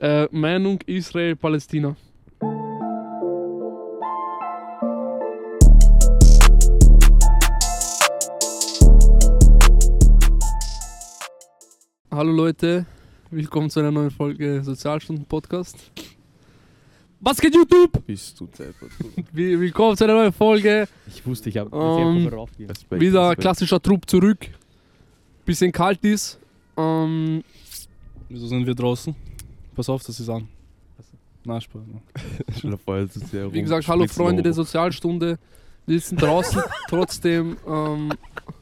[0.00, 1.94] Äh, Meinung Israel-Palästina.
[12.10, 12.86] Hallo Leute,
[13.30, 15.76] willkommen zu einer neuen Folge Sozialstunden-Podcast.
[17.20, 18.04] Was geht YouTube?
[18.06, 18.90] Bist du deppert.
[19.32, 20.88] Wi- Willkommen zu einer neuen Folge.
[21.06, 22.46] Ich wusste, ich habe Ähm, um.
[22.66, 23.40] Respekt, Wieder Respekt.
[23.42, 24.38] klassischer Trupp zurück.
[25.44, 26.38] Bisschen kalt ist.
[26.76, 27.42] Ähm,
[28.28, 29.14] Wieso sind wir draußen?
[29.80, 30.46] Pass auf, das ist an.
[31.42, 31.80] Na, Spaß.
[31.86, 32.02] ne?
[33.54, 34.52] Wie gesagt, hallo Freunde der.
[34.52, 35.38] Sozialstunde.
[35.86, 37.56] Wir sitzen draußen, trotzdem.
[37.66, 38.12] Ähm,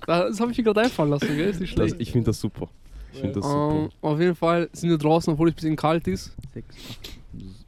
[0.06, 1.50] das habe ich mir gerade einfallen lassen, gell?
[1.50, 2.00] Ist nicht Das, schlecht.
[2.00, 2.68] ich finde das super.
[3.12, 3.88] Ich finde das Ähm, super.
[4.02, 6.36] auf jeden Fall sind wir draußen, obwohl es ein bisschen kalt ist.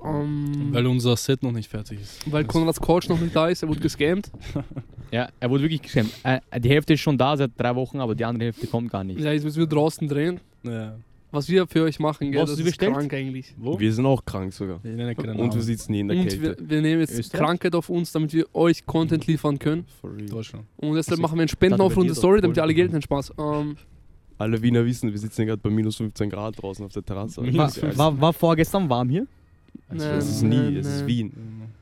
[0.05, 2.31] Ähm, Weil unser Set noch nicht fertig ist.
[2.31, 4.31] weil Konrads Coach noch nicht da ist, er wurde gescammt.
[5.13, 6.13] Ja, er wurde wirklich geschämt.
[6.23, 9.03] Äh, die Hälfte ist schon da seit drei Wochen, aber die andere Hälfte kommt gar
[9.03, 9.19] nicht.
[9.19, 10.39] Ja, jetzt müssen wir draußen drehen.
[10.63, 10.95] Ja.
[11.33, 12.43] Was wir für euch machen, gell?
[12.43, 12.93] Was Das ist bestellt?
[12.93, 13.55] krank eigentlich.
[13.57, 13.79] Wo?
[13.79, 14.81] Wir sind auch krank sogar.
[14.85, 16.43] Und wir sitzen nie in der Und Kälte.
[16.43, 17.41] wir, wir nehmen jetzt Österreich?
[17.41, 19.85] Krankheit auf uns, damit wir euch Content liefern können.
[20.29, 20.67] Deutschland.
[20.77, 22.75] Und deshalb Also, machen wir einen Spendenaufruf in der Story, damit doch alle.
[22.75, 23.03] Geld haben.
[23.03, 23.33] Spaß.
[23.39, 23.77] Ähm,
[24.39, 27.43] Alle Wiener wissen, wir sitzen gerade bei minus 15 Grad draußen auf der Terrasse.
[27.43, 29.27] War, war, war vorgestern warm hier?
[29.89, 31.07] nein, es ist nie, es ist.
[31.07, 31.33] Wien.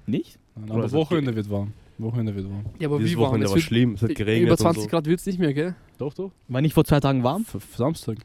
[0.07, 0.39] Nicht?
[0.57, 1.73] Nein, Aber Wochenende wird warm.
[1.99, 2.65] Wochenende wird warm.
[2.79, 3.27] Ja, aber Dieses wie warm?
[3.29, 4.91] Wochenende Es war schlimm, es hat geregnet über 20 und so.
[4.91, 5.75] Grad wird es nicht mehr, gell?
[5.99, 6.31] Doch, doch.
[6.49, 7.43] War nicht vor zwei Tagen warm?
[7.43, 8.19] F Samstag.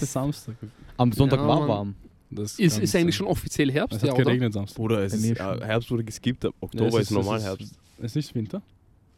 [0.00, 0.56] Samstag.
[0.96, 1.68] Am Sonntag Ja, war Mann.
[1.68, 1.94] warm.
[2.32, 4.24] Das Ist, kann ist eigentlich schon offiziell Herbst, Es ja, hat oder?
[4.26, 4.76] geregnet Samstag.
[4.76, 5.64] Bruder, es Bei ist, mir ja, schon.
[5.64, 7.74] Herbst wurde geskippt, ab Ja, Oktober ist, ist- normal es ist- Herbst.
[7.98, 8.62] Ist nicht Winter?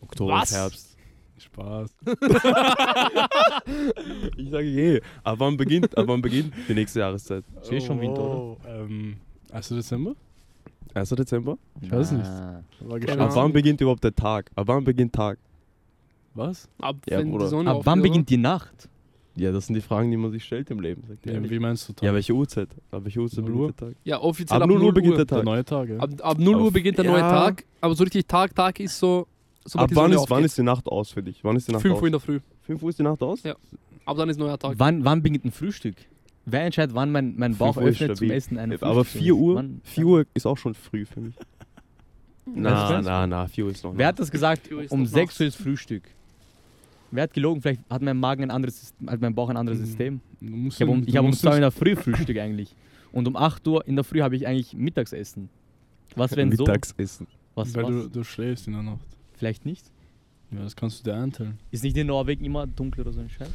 [0.01, 0.51] Oktober Was?
[0.51, 0.97] ist Herbst.
[1.39, 1.91] Spaß.
[4.37, 7.45] Ich sage eh, ab wann beginnt, ab wann beginnt die nächste Jahreszeit?
[7.61, 9.17] Ist eh schon Winter, Oh, Ähm,
[9.53, 9.69] 1.
[9.69, 10.15] Dezember?
[10.95, 11.09] 1.
[11.11, 11.59] Dezember?
[11.81, 12.31] Ich weiß nicht.
[12.81, 14.51] War Keine Ab wann beginnt überhaupt der Tag?
[14.55, 15.39] Ab wann beginnt Tag?
[16.35, 16.69] Was?
[16.81, 17.47] Ab Ja, wenn die.
[17.47, 18.09] Sonne Ab aufgeht, wann oder?
[18.09, 18.89] beginnt die Nacht?
[19.35, 21.03] Ja, das sind die Fragen, die man sich stellt im Leben.
[21.09, 22.03] Sagt Ja, wie meinst du Tag?
[22.05, 22.69] Ja, welche Uhrzeit?
[22.91, 23.73] Ab welche Uhrzeit beginnt Uhr?
[23.73, 23.97] der Tag?
[24.05, 25.45] Ja, offiziell Ab ab 0 Uhr beginnt der Der Tag.
[25.45, 25.97] neue Tag, ja.
[25.99, 27.31] Ab, ab 0 Uhr beginnt der neue ja.
[27.31, 29.27] Tag, aber so richtig Tag, Tag ist so.
[29.65, 31.43] sobald Ab wann ist, wann ist die Nacht aus für dich?
[31.45, 32.01] Wann ist die Nacht 5 aus?
[32.03, 32.41] Uhr in der Früh.
[32.63, 33.43] 5 Uhr ist die Nacht aus?
[33.43, 33.55] Ja.
[34.05, 34.75] Aber dann ist neuer Tag.
[34.77, 35.97] Wann, wann beginnt ein Frühstück?
[36.45, 38.31] Wer entscheidet, wann mein, mein Bauch Uhr öffnet zum.
[38.31, 38.59] Essen?
[38.59, 39.23] Eine Aber Frühstück?
[39.23, 41.35] 4 Uhr, Wann- 4 Uhr ist auch schon früh für mich.
[42.45, 44.67] Na, na, na, 4 Uhr ist noch Wer hat das gesagt?
[44.67, 45.41] 4 Uhr ist Um noch 6 nachts.
[45.41, 46.03] Uhr ist Frühstück.
[47.13, 47.61] Wer hat gelogen?
[47.63, 49.85] Vielleicht hat mein Magen ein anderes, hat mein Bauch ein anderes Mhm.
[49.85, 50.21] System.
[50.41, 52.75] Ich habe um, ich hab um musst 2 Uhr in der Früh Frühstück eigentlich.
[53.13, 55.49] Und um 8 Uhr in der Früh habe ich eigentlich Mittagsessen.
[56.17, 56.65] Was wenn so?
[56.65, 57.27] Mittagsessen.
[57.55, 57.91] Was, Weil was?
[57.91, 59.07] du, du schläfst in der Nacht.
[59.35, 59.85] Vielleicht nicht?
[60.51, 61.59] Ja, das kannst du dir einteilen.
[61.71, 63.49] Ist nicht in Norwegen immer dunkel oder so ein Scheiß?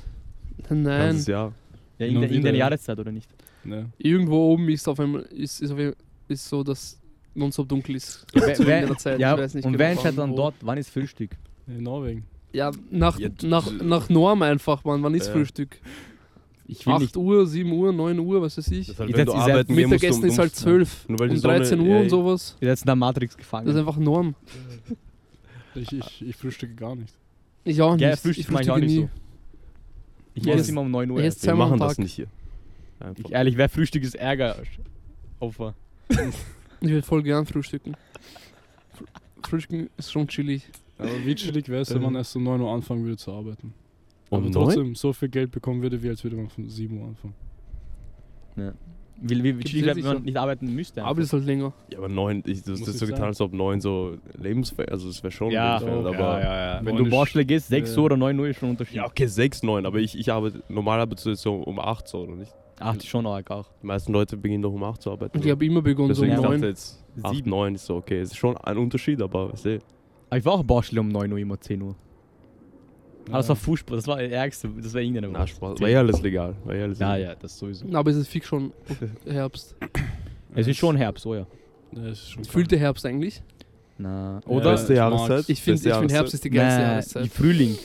[0.69, 0.83] Nein.
[0.83, 1.53] Ganzes Jahr.
[1.99, 2.59] Ja, in, der- in der ja.
[2.59, 3.29] Jahreszeit oder nicht?
[3.63, 3.89] Ne?
[3.97, 5.95] Irgendwo oben ist auf einmal ist, ist, auf einmal,
[6.27, 6.99] ist so, dass
[7.35, 8.25] nonstop dunkel ist.
[8.33, 9.19] Wer, Zu wer, Zeit.
[9.19, 10.35] ja, ich weiß nicht und genau wer entscheidet dann wo.
[10.35, 11.31] dort, wann ist Frühstück?
[11.67, 12.23] In Norwegen.
[12.53, 15.03] Ja, nach, Ja, nach, nach Norm einfach, Mann.
[15.03, 15.33] Wann ist Ja.
[15.33, 15.79] Frühstück?
[16.69, 17.17] Ich will 8 nicht.
[17.17, 18.87] Uhr, 7 Uhr, 9 Uhr, was weiß ich.
[18.87, 21.35] Das ist halt, wenn du arbeiten Mittagessen du- ist halt musst- 12 Nur weil die
[21.35, 22.57] und Sonne- 13 Uhr und sowas.
[22.59, 23.77] Ihr seid in der Matrix Das ist gefangen.
[23.77, 24.35] einfach Norm.
[25.75, 27.13] Ich, ich, ich frühstücke gar nicht.
[27.63, 28.01] Ich auch nicht.
[28.01, 29.09] Ja, Frühstück ich auch nicht so.
[30.33, 31.19] Ich esse immer um 9 Uhr.
[31.21, 31.99] Wir machen das Tag.
[31.99, 32.25] nicht hier.
[32.99, 33.23] Einfach.
[33.25, 34.55] Ich, ehrlich, wer Frühstück ist Ärger.
[35.39, 35.75] Opfer.
[36.09, 37.93] Ich würde voll gern frühstücken.
[38.97, 40.63] Fr- Frühstücken ist schon chillig.
[40.97, 43.73] Aber wie chillig wäre es, wenn man erst um 9 Uhr anfangen würde zu arbeiten?
[44.29, 47.07] Um Aber trotzdem so viel Geld bekommen würde, wie als würde man von 7 Uhr
[47.07, 47.33] anfangen.
[49.19, 50.25] Wie, wie, wie Gibt's chillig ja wäre, wenn man sicher.
[50.25, 51.03] nicht arbeiten müsste.
[51.03, 51.73] Aber es ist halt länger.
[51.91, 55.23] Ja, aber 9, ich, das, ist so getan, als ob 9 so lebensfern, also es
[55.23, 56.79] wäre schon ja, lebensfern, doch, aber ja.
[56.83, 57.97] Wenn Neun du Baustelle gehst, 6 Ja.
[57.97, 58.97] Uhr oder 9 Uhr ist schon ein Unterschied.
[58.97, 62.07] ja, okay, 6, 9, aber ich, ich arbeite, normal arbeitest du jetzt so um 8
[62.07, 62.51] so, oder nicht?
[62.79, 63.65] 8 ist schon arg auch.
[63.81, 65.35] Die meisten Leute beginnen doch um 8 zu arbeiten.
[65.35, 66.69] Und ich habe immer begonnen, so um Deswegen ich dachte 9.
[66.69, 67.49] jetzt 8, Sieben.
[67.49, 68.19] 9 ist so okay.
[68.19, 69.79] Es ist schon ein Unterschied, aber ich sehe.
[70.29, 71.95] Aber ich war auch Baustelle um 9 Uhr, immer 10 Uhr.
[73.29, 75.81] Aber das war Fußball, das war der ärgste, das war irgendeine Na, Spaß.
[75.81, 76.55] War ja alles legal.
[76.63, 77.31] War ja alles Ja, legal.
[77.33, 77.85] ja, das sowieso.
[77.93, 78.71] Aber es ist fix schon
[79.25, 79.75] Herbst.
[80.55, 81.45] Es ist schon Herbst, oh ja.
[81.91, 83.41] Ja, es ist schon Fühlt der Herbst eigentlich?
[83.97, 84.71] Na, Ja, oder?
[84.71, 85.49] Beste ich Jahreszeit.
[85.49, 86.11] Ich finde, Beste ich find.
[86.13, 87.25] Herbst ist die geilste Na, Jahreszeit.
[87.25, 87.75] die Frühling.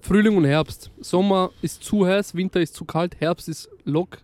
[0.00, 0.90] Frühling und Herbst.
[1.00, 4.18] Sommer ist zu heiß, Winter ist zu kalt, Herbst ist lock.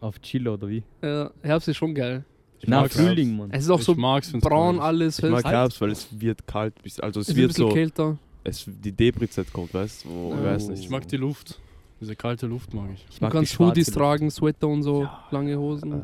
[0.00, 0.82] Auf Chill oder wie?
[1.02, 2.24] Äh, Herbst ist schon geil.
[2.60, 2.86] Ich Na.
[2.88, 3.50] Frühling, Mann.
[3.52, 4.80] Es ist auch Ich so mag's, braun ist.
[4.82, 5.18] alles.
[5.18, 5.44] Ich mag?
[5.44, 6.74] Herbst, weil es wird kalt.
[6.82, 8.18] bis- Also es, es wird ein wird bisschen so, kälter.
[8.44, 10.08] es, die Depri-Zeit kommt, weißt du?
[10.10, 10.34] Oh.
[10.44, 10.80] weiß nicht.
[10.84, 11.58] Ich mag die Luft.
[12.00, 13.06] Diese kalte Luft mag ich.
[13.10, 13.98] Ich Du mag kannst Hoodies Luft.
[13.98, 15.92] tragen, Sweater und so, lange Hosen.
[15.92, 15.96] Äh,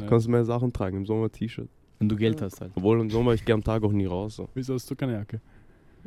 [0.00, 0.06] Ja.
[0.06, 1.68] kannst mehr Sachen tragen, im Sommer T-Shirt.
[1.98, 2.72] Wenn du Geld hast halt.
[2.74, 4.36] Obwohl im Sommer, ich gehe am Tag auch nie raus.
[4.36, 4.48] So.
[4.54, 5.40] Wieso hast du keine Jacke?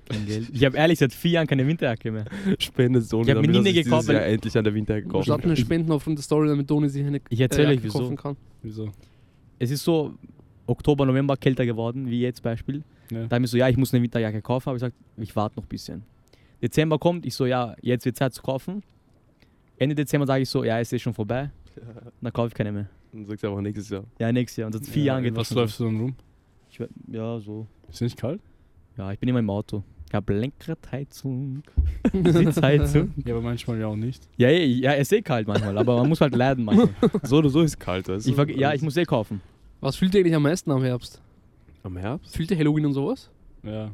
[0.05, 0.49] Kein Geld.
[0.53, 2.25] Ich habe ehrlich seit vier Jahren keine Winterjacke mehr.
[2.59, 5.01] Spende so Ich hab mir nie eine gekauft, Jahr weil- endlich an der Winter Wir
[5.01, 5.25] gekauft.
[5.25, 7.85] starten eine Spenden auf der Story, damit Doni sich eine Ich erzähle äh, euch Jacke
[7.87, 7.99] wieso.
[7.99, 8.37] kaufen kann.
[8.61, 8.89] Wieso?
[9.59, 10.13] Es ist so
[10.67, 12.83] Oktober, November kälter geworden, wie jetzt Beispiel.
[13.11, 13.25] Ja.
[13.25, 15.55] Da habe ich so, ja, ich muss eine Winterjacke kaufen, aber ich gesagt, ich warte
[15.57, 16.03] noch ein bisschen.
[16.61, 18.83] Dezember kommt, ich so, ja, jetzt wird Zeit zu kaufen.
[19.77, 21.49] Ende Dezember sage ich so, ja, es ist schon vorbei.
[22.21, 22.89] Dann kaufe ich keine mehr.
[23.11, 24.03] Dann sagst du einfach nächstes Jahr.
[24.19, 24.67] Ja, nächstes Jahr.
[24.67, 26.15] Und seit vier Ja, Jahren geht Was läufst du dann rum?
[26.69, 26.79] Ich,
[27.11, 27.65] ja, so.
[27.89, 28.41] Ist nicht kalt?
[28.97, 29.83] Ja, ich bin immer im Auto.
[30.07, 31.63] Ich habe Lenkradheizung,
[32.13, 33.13] Sitzheizung.
[33.25, 34.27] Ja, aber manchmal ja auch nicht.
[34.37, 36.89] Ja, ja, ja, es ist eh kalt manchmal, aber man muss halt leiden manchmal.
[37.23, 38.15] So oder so ist es kalt, du?
[38.15, 39.41] Ich, ja, ich muss eh kaufen.
[39.81, 41.21] Was fühlt ihr eigentlich am meisten am Herbst?
[41.83, 42.35] Am Herbst?
[42.35, 43.29] Fühlt ihr Halloween und sowas?
[43.63, 43.91] Ja,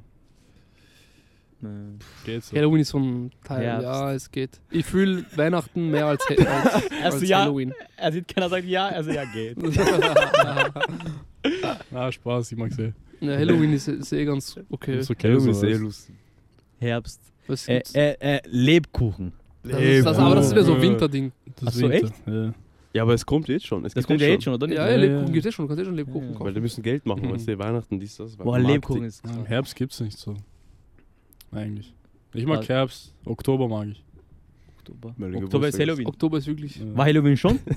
[2.25, 2.55] geht so.
[2.55, 3.83] Halloween ist so ein Teil, Herbst.
[3.85, 4.59] ja, es geht.
[4.69, 7.41] Ich fühle Weihnachten mehr als, als, als Also ja.
[7.41, 7.73] Halloween.
[7.97, 9.57] Er sieht keiner sagt ja, also ja, geht.
[11.93, 12.91] Ah, Spaß, ich mag's eh.
[13.21, 14.97] ja, Halloween ist, ist eh ganz okay.
[14.99, 16.15] Ist okay, Halloween so ist eh lustig.
[16.79, 17.21] Herbst.
[17.47, 17.93] Was Äh, gibt's?
[17.95, 19.31] äh, äh, Lebkuchen.
[19.63, 20.81] das ist, das, aber das ist wieder so ein.
[20.81, 21.31] Winterding.
[21.57, 22.53] Das Ach so, Winter, Ja.
[22.95, 23.83] Ja, aber es kommt jetzt schon.
[23.85, 24.77] Es Das gibt kommt ja jetzt schon, oder nicht?
[24.77, 25.33] Ja, Ja, Lebkuchen ja.
[25.33, 25.63] gibt es schon.
[25.65, 26.31] Du kannst eh schon Lebkuchen Ja, ja.
[26.33, 26.45] kaufen.
[26.47, 27.31] Weil die müssen Geld machen, Mhm.
[27.33, 28.37] weißt du, Weihnachten, dies, das.
[28.37, 28.57] Boah.
[28.57, 29.39] Lebkuchen ist Ja, krass.
[29.39, 30.33] Im Herbst gibt's nicht so.
[31.51, 31.93] Eigentlich.
[32.33, 32.67] Ich mag?
[32.67, 34.03] Herbst, Oktober mag ich.
[34.79, 35.15] Oktober.
[35.43, 35.79] Oktober ist.
[35.79, 36.07] Halloween.
[36.07, 36.77] Oktober ist wirklich.
[36.79, 36.95] Ja.
[36.97, 37.59] War Halloween schon?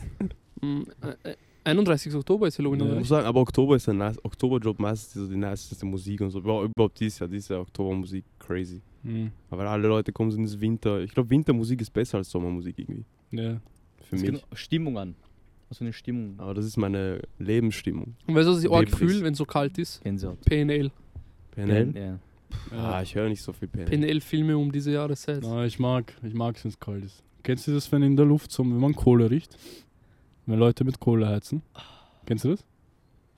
[0.60, 0.82] Mm,
[1.24, 2.12] äh, äh, 31.
[2.16, 2.86] Oktober ist Halloween, Ja.
[2.86, 6.20] Ich oder muss sagen, aber Oktober ist ein nice, Oktoberjob meistens so die niceste Musik
[6.20, 6.40] und so.
[6.40, 8.80] Überhaupt überhaupt dieses Jahr, dieses Jahr Oktobermusik crazy.
[9.04, 9.30] Mhm.
[9.50, 11.00] Aber alle Leute kommen so ins Winter.
[11.00, 13.04] Ich glaube, Wintermusik ist besser als Sommermusik irgendwie.
[13.30, 13.60] Ja.
[14.08, 14.30] Für Es mich.
[14.32, 15.14] geht Stimmung an.
[15.70, 16.34] Für eine Stimmung.
[16.38, 18.14] Aber das ist meine Lebensstimmung.
[18.26, 18.98] Und weißt du, was ich arg Debris.
[18.98, 20.02] fühle, wenn es so kalt ist?
[20.02, 20.40] Gänsehaut.
[20.42, 20.90] PNL.
[21.50, 21.94] PNL?
[21.94, 22.18] Ja.
[22.70, 23.84] Ah, ich höre nicht so viel PNL.
[23.84, 25.40] PNL-Filme um diese Jahreszeit.
[25.42, 27.22] Na, ich mag, ich mag's, wenn es kalt ist.
[27.42, 29.56] Kennst du das, wenn in der Luft so, wenn man Kohle riecht?
[30.46, 31.60] Wenn Leute mit Kohle heizen?
[32.24, 32.64] Kennst du das?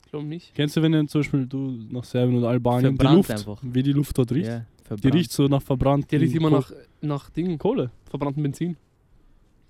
[0.05, 0.55] Ich glaube nicht.
[0.55, 3.59] Kennst du, wenn du zum Beispiel du nach Serbien oder Albanien die Verbrannt Luft, einfach.
[3.63, 4.49] wie die Luft dort riecht?
[4.49, 4.65] Ja,
[4.97, 6.11] Die riecht so nach verbrannt.
[6.13, 7.91] Die riecht immer nach, nach Dingen, Kohle.
[8.09, 8.77] verbrannten Benzin.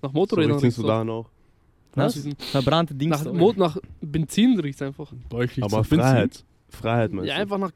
[0.01, 0.83] Nach So Motorrädern riecht's doch.
[0.83, 1.29] Sudan auch.
[1.93, 2.25] Was?
[2.51, 3.23] Verbrannte Dings.
[3.23, 5.11] Nach, Mo nach Benzin riecht es einfach.
[5.33, 5.83] Riecht's Aber.
[5.83, 6.43] Freiheit.
[6.69, 7.41] Freiheit meinst Ja, du?
[7.41, 7.71] einfach nach,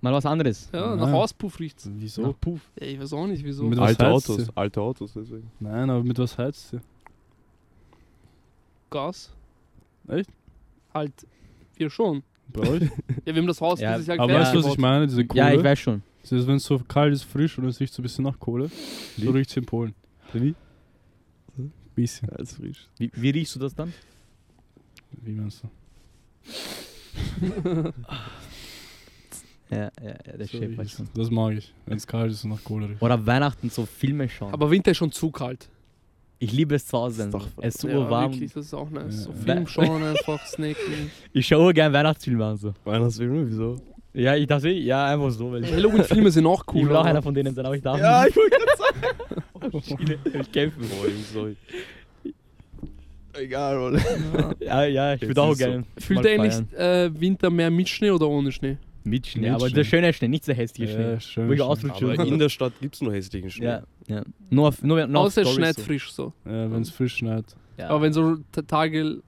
[0.00, 0.70] Mal was anderes.
[0.72, 0.98] ja, Nein.
[1.00, 1.90] nach Auspuff riecht es.
[1.92, 2.22] Wieso?
[2.22, 2.60] Nach Puff.
[2.80, 3.64] Ja, ich weiß auch nicht, wieso.
[3.64, 4.46] Mit Alte Autos, sie?
[4.54, 5.50] alte Autos deswegen.
[5.58, 6.80] Nein, aber mit was heizt sie?
[8.90, 9.32] Gas.
[10.08, 10.30] Echt?
[10.94, 11.12] Halt,
[11.76, 12.22] wir schon.
[12.52, 12.82] Bei euch?
[13.26, 15.06] Ja, wir haben das Haus Ja, dieses Jahr aber fertig weißt du, was ich meine?
[15.06, 15.38] Diese Kohle.
[15.40, 16.02] Ja, ich weiß schon.
[16.22, 18.38] Das ist, wenn es so kalt ist, frisch und es riecht so ein bisschen nach
[18.38, 18.68] Kohle.
[18.68, 19.28] So Wie?
[19.28, 19.94] riecht es in Polen.
[20.32, 20.54] Wie?
[21.98, 22.30] Bisschen.
[22.30, 22.86] Als frisch.
[22.98, 23.92] Wie, wie riechst du das dann?
[25.22, 25.68] Wie meinst du?
[29.70, 29.90] Ja, ja,
[30.26, 30.92] ja der So riecht's.
[30.92, 31.08] schon.
[31.14, 31.74] Das mag ich.
[31.86, 33.02] Wenn es kalt ist und nach Kohle riecht.
[33.02, 34.52] Oder Weihnachten so Filme schauen.
[34.54, 35.68] Aber Winter ist schon zu kalt.
[36.38, 37.30] ich liebe es zu Hause.
[37.60, 38.32] Es ist so ja, warm.
[38.32, 39.24] wirklich, das ist auch nice.
[39.24, 39.36] So Ja.
[39.36, 41.10] Film schauen, einfach snacken.
[41.34, 42.56] Ich schaue gerne Weihnachtsfilme an.
[42.56, 42.72] So.
[42.84, 43.76] Weihnachtsfilme, wieso?
[44.14, 45.52] Ja, ich dachte, ja, einfach so.
[45.52, 46.88] Weil ich, Halloween-Filme sind auch ich cool.
[46.88, 48.30] will auch einer von denen sein, aber ich darf Ja, nicht.
[48.30, 50.32] ich wollte gerade sagen.
[50.40, 50.78] Ich kämpfe.
[50.80, 51.56] Boah, Jungs, sorry.
[53.34, 54.54] Egal, Mann.
[54.60, 55.64] Ja, ja, ich würde auch ist so.
[55.64, 55.84] gerne.
[55.98, 58.78] Fühlt ihr eigentlich äh, Winter mehr mit Schnee oder ohne Schnee?
[59.04, 59.76] Mit Schnee, Mit aber Schnee.
[59.76, 61.20] der schöne Schnee, nicht der hässliche Ja, Schnee.
[61.20, 61.66] schön, ich schön.
[61.66, 63.66] ausdrücke Aber in der Stadt gibt es nur hässlichen Schnee.
[63.66, 64.22] Ja, ja.
[64.50, 65.82] Nur, auf- nur, nur Außer es schneit so.
[65.82, 66.32] frisch so.
[66.44, 67.44] Ja, wenn es frisch schneit.
[67.76, 67.90] Ja.
[67.90, 69.22] Aber wenn so T- Tage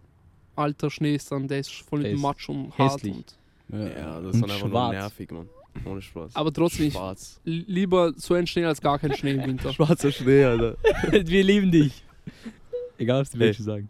[0.57, 2.95] alter Schnee ist, dann der ist voll mit Matsch und hart.
[2.95, 3.15] hässlich.
[3.15, 3.35] Und,
[3.73, 3.79] Ja.
[3.89, 5.49] Ja, das ist dann einfach nur nervig, Mann.
[5.85, 6.35] Ohne Spaß.
[6.35, 7.41] aber trotzdem, Schwarz.
[7.45, 9.73] li- lieber so ein Schnee als gar kein Schnee im Winter.
[9.73, 10.77] Schwarzer Schnee, Alter.
[11.13, 12.03] Wir lieben dich.
[12.99, 13.39] Egal, was die.
[13.39, 13.89] Menschen sagen.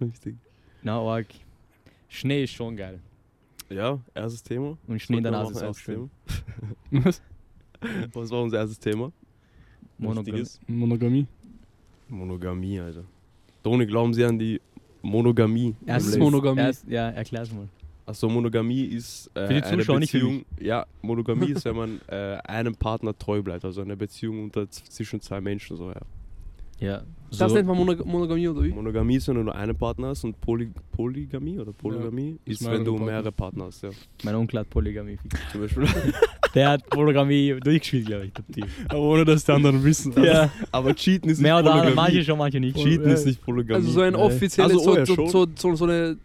[0.00, 0.36] Richtig.
[0.82, 1.26] Na, arg.
[2.08, 3.00] Schnee ist schon geil.
[3.68, 4.76] Ja, erstes Thema.
[4.86, 6.10] Und Schnee in der Nase ist auch erstes schön.
[6.90, 7.22] Was?
[7.80, 8.08] Thema.
[8.12, 9.10] Was war unser erstes Thema?
[9.96, 10.26] Monogamie.
[10.26, 10.60] Wichtiges?
[10.66, 11.26] Monogamie.
[12.08, 13.04] Monogamie, Alter.
[13.62, 14.60] Toni, glauben Sie an die
[15.02, 15.74] Monogamie?
[15.86, 16.18] Erst?
[16.18, 16.60] Monogamie.
[16.60, 17.68] Erst, ja, erklär's mal.
[18.06, 20.44] Achso, Monogamie ist äh, Für die eine Zuschauer, nicht für Beziehung.
[20.58, 25.20] Ja, Monogamie ist, wenn man äh, einem Partner treu bleibt, also eine Beziehung unter zwischen
[25.20, 25.90] zwei Menschen so.
[25.90, 26.00] Ja.
[26.80, 27.02] Ja.
[27.38, 28.70] Das nennt man Monog Monogamie oder wie?
[28.70, 32.64] Monogamie ist, wenn du nur einen Partner hast und Poly Polygamie oder Polygamie ist ist,
[32.64, 33.06] wenn mehrere du Partner.
[33.12, 33.90] mehrere Partner hast, ja.
[34.24, 35.16] Mein Onkel hat Polygamie.
[35.52, 35.86] Zum Beispiel.
[36.56, 38.32] Der hat Polygamie durchgespielt, glaube ich.
[38.48, 38.66] der.
[38.88, 40.12] Aber ohne dass die anderen wissen.
[40.20, 41.94] Ja, Aber Cheaten ist mehr nicht oder weniger.
[41.94, 41.94] Polygamie.
[42.14, 42.76] Manche schon, manche nicht.
[42.76, 43.14] Cheaten Ja.
[43.14, 43.76] ist nicht Polygamie.
[43.76, 46.16] Also so ein offizielles, Also, oh ja, so, so, so, so eine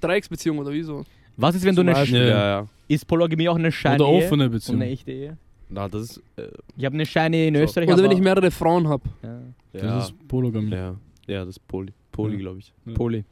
[0.00, 1.04] Dreiecksbeziehung oder wie so?
[1.36, 1.98] Was ist, wenn du Zum eine.
[1.98, 2.26] Beispiel, Ja.
[2.28, 2.68] ja, ja.
[2.86, 4.04] Ist Polygamie auch eine Oder Scheine?
[4.04, 4.80] offene Und Beziehung.
[4.82, 5.36] eine echte Ehe?
[5.68, 6.22] Na, das ist.
[6.36, 7.60] Äh, Ich habe eine Scheine in So.
[7.62, 7.88] Österreich.
[7.92, 9.02] Oder wenn ich mehrere Frauen habe.
[9.22, 9.40] Ja.
[9.72, 10.70] Das ja, ist Polygamie.
[10.70, 10.96] ja.
[11.26, 11.92] Ja, das ist Poly.
[12.12, 12.38] Poly, Ja.
[12.40, 12.72] glaube ich.
[12.86, 12.92] Ja.
[12.94, 13.24] Poly.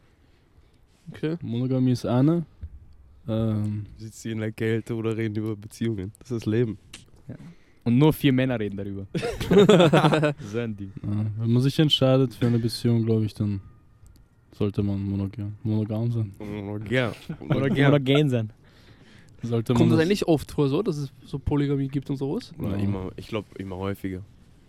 [1.12, 1.36] Okay.
[1.42, 2.44] Monogamie ist eine.
[3.28, 6.12] Ähm, Sitzen hier in der Kälte oder reden über Beziehungen.
[6.18, 6.78] Das ist das Leben.
[7.84, 9.06] Und nur vier Männer reden darüber.
[10.40, 10.92] so ein Ding.
[11.02, 13.60] ja, wenn man sich entscheidet für eine Beziehung, glaube ich, dann
[14.52, 16.32] sollte man monogam, monogam sein.
[16.90, 17.12] Ja.
[17.48, 18.50] Oder, oder gehen sein.
[19.42, 22.52] Sollte Kommt man das eigentlich oft vor so, dass es so Polygamie gibt und sowas?
[22.58, 22.82] Oder Ja.
[22.84, 24.22] immer, ich glaube, immer häufiger.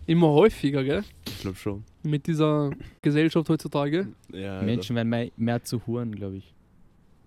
[0.06, 1.02] Immer häufiger, gell?
[1.26, 1.84] Ich glaube schon.
[2.02, 4.08] Mit dieser Gesellschaft heutzutage.
[4.32, 6.52] Ja, Menschen werden mehr, mehr zu Huren, glaube ich.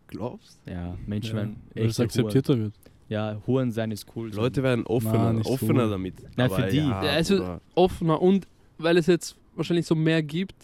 [0.07, 2.73] Glaubst Ja, Menschen ja, werden weil es akzeptierter wird.
[2.73, 2.93] Huren.
[3.09, 4.31] Ja, Huren sein ist cool.
[4.33, 5.53] Leute werden offener, Na, nicht so.
[5.53, 6.15] offener damit.
[6.35, 6.77] Na, für die.
[6.77, 7.59] Ja, also-.
[7.75, 8.45] Offener und
[8.77, 10.55] weil es jetzt wahrscheinlich so mehr gibt,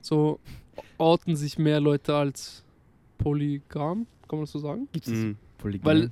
[0.00, 0.40] so
[0.98, 2.64] outen sich mehr Leute als
[3.18, 4.88] polygam, kann man das so sagen?
[4.92, 5.18] Gibt's das?
[5.18, 5.36] Mhm.
[5.62, 6.02] Polygamie?
[6.02, 6.10] Weil,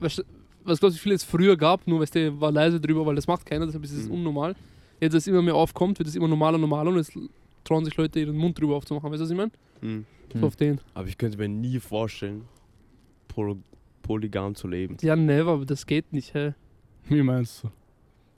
[0.00, 0.22] was,
[0.64, 3.26] was glaube ich, viel es früher gab, nur weißt du, war leise drüber, weil das
[3.26, 4.14] macht keiner, deshalb ist es Mhm.
[4.14, 4.54] unnormal.
[5.00, 7.12] Jetzt, als es immer mehr aufkommt, wird es immer normaler, normaler und jetzt
[7.64, 9.10] trauen sich Leute ihren Mund drüber aufzumachen.
[9.10, 9.50] Weißt du, was ich meine?
[9.80, 10.06] Mhm.
[10.32, 10.44] So Hm.
[10.44, 10.80] auf den.
[10.94, 12.42] Aber ich könnte mir nie vorstellen,
[13.28, 13.56] poly
[14.02, 14.96] polygam zu leben.
[15.02, 16.54] Ja, never, aber das geht nicht, hä?
[17.08, 17.68] Wie meinst du?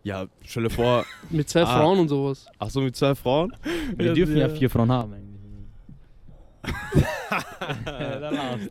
[0.03, 1.79] Ja, stell dir vor, Mit zwei Ah.
[1.79, 2.47] Frauen und sowas.
[2.59, 3.53] ach so, mit zwei Frauen?
[3.97, 4.55] Wir Ja, dürfen ja ja.
[4.55, 5.34] vier Frauen haben eigentlich.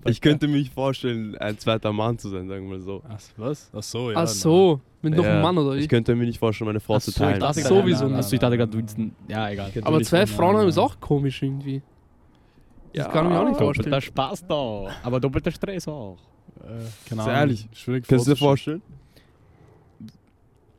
[0.06, 3.02] Ich könnte mir nicht vorstellen, ein zweiter Mann zu sein, sagen wir mal so.
[3.08, 3.70] Ach, was?
[3.76, 4.18] Ach so, ja.
[4.18, 5.88] Ach so, mit noch Ja, einem Mann oder Ich wie?
[5.88, 7.36] könnte mir nicht vorstellen, meine Frau Ach zu so, teilen.
[7.36, 8.34] ich gerade- sowieso Achso, nicht.
[8.34, 9.72] ich dachte gerade, du willst ein- Ja, egal.
[9.84, 11.82] Aber zwei Frauen haben ist auch komisch irgendwie.
[12.94, 13.92] Ja, Das kann ich mir auch nicht vorstellen.
[13.92, 14.86] Doppelter Spaß da.
[15.04, 16.18] Aber doppelter Stress auch.
[16.62, 17.36] Äh, keine Sehr Ahnung.
[17.36, 17.68] ehrlich.
[17.74, 18.82] Schwierig Kannst du dir vorstellen?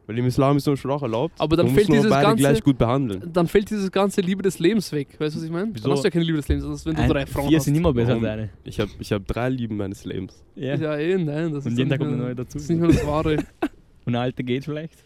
[0.06, 1.34] Weil im Islam ist zum Beispiel auch erlaubt.
[1.40, 3.30] Aber dann man fällt dieses beide ganze- gleich gut behandeln.
[3.32, 5.08] Dann fällt dieses ganze Liebe des Lebens weg.
[5.18, 5.70] Weißt du, was ich meine?
[5.72, 5.84] Wieso?
[5.84, 7.64] Dann hast du ja keine Liebe des Lebens, wenn du Ein, drei Frauen vier hast.
[7.64, 8.38] sind immer besser als Warum?
[8.38, 8.50] eine.
[8.64, 10.42] Ich habe ich hab drei Lieben meines Lebens.
[10.56, 10.74] Ja.
[10.74, 12.54] Ja, eh, nein, das Und ist jeden dann Tag kommt nicht eine mehr- neue dazu.
[12.58, 13.36] Das ist nicht mehr das Wahre.
[14.04, 14.98] Und eine alte geht vielleicht.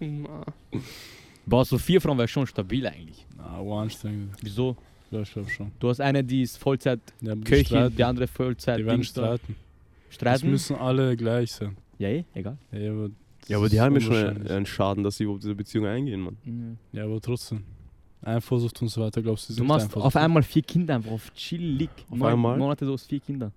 [0.00, 0.44] Na.
[1.46, 3.26] Boah, so vier Frauen wäre schon stabil eigentlich.
[3.36, 4.30] Na, anstrengend.
[4.40, 4.76] Wieso?
[5.10, 5.70] Ja, ich glaube schon.
[5.78, 7.96] Du hast eine, die ist Vollzeit Ja, Köchin, streiten.
[7.96, 9.54] die andere Vollzeit Die werden streiten.
[10.08, 10.50] Es Streiten?
[10.50, 11.76] müssen alle gleich sein.
[11.98, 12.56] Ja, eh, egal.
[12.72, 13.10] Ja, aber,
[13.48, 16.20] Ja, aber das die haben ja schon einen, Schaden, dass sie überhaupt diese Beziehung eingehen,
[16.20, 16.36] Mann.
[16.44, 16.78] Mhm.
[16.92, 17.62] Ja, aber trotzdem.
[18.22, 20.06] Eifersucht und so weiter, glaubst du, sie Du sind machst Eifersucht?
[20.06, 21.90] auf einmal vier Kinder einfach auf chillig.
[22.10, 22.56] Auf Neun einmal?
[22.58, 23.52] Monate so aus vier Kinder.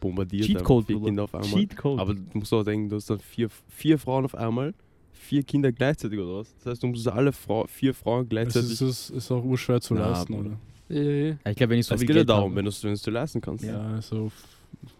[0.00, 1.06] Bombardiert Cheat Code, vier Bruder.
[1.06, 1.50] Kinder auf einmal.
[1.50, 2.02] Cheat Code.
[2.02, 4.74] Aber du musst auch denken, du hast dann vier, vier Frauen auf einmal,
[5.12, 6.54] vier Kinder gleichzeitig oder was?
[6.56, 8.72] Das heißt, du musst alle Frau, vier Frauen gleichzeitig.
[8.72, 10.58] ist, ist, ist auch urschwer zu Na, leisten, oder?
[10.88, 11.26] Ja, ja.
[11.44, 12.56] Ja, ich glaube, wenn ich so es viel geht ja Geld darum, habe.
[12.56, 13.64] wenn du es dir leisten kannst.
[13.64, 14.32] Ja, also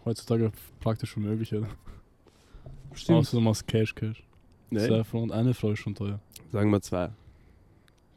[0.05, 1.67] heutzutage praktisch unmöglich, oder?
[2.93, 3.19] Stimmt.
[3.19, 4.23] Außer du machst Cash, Cash.
[4.69, 6.19] Nee, Zwei Frauen und eine Frau ist schon teuer.
[6.51, 7.09] sagen wir zwei.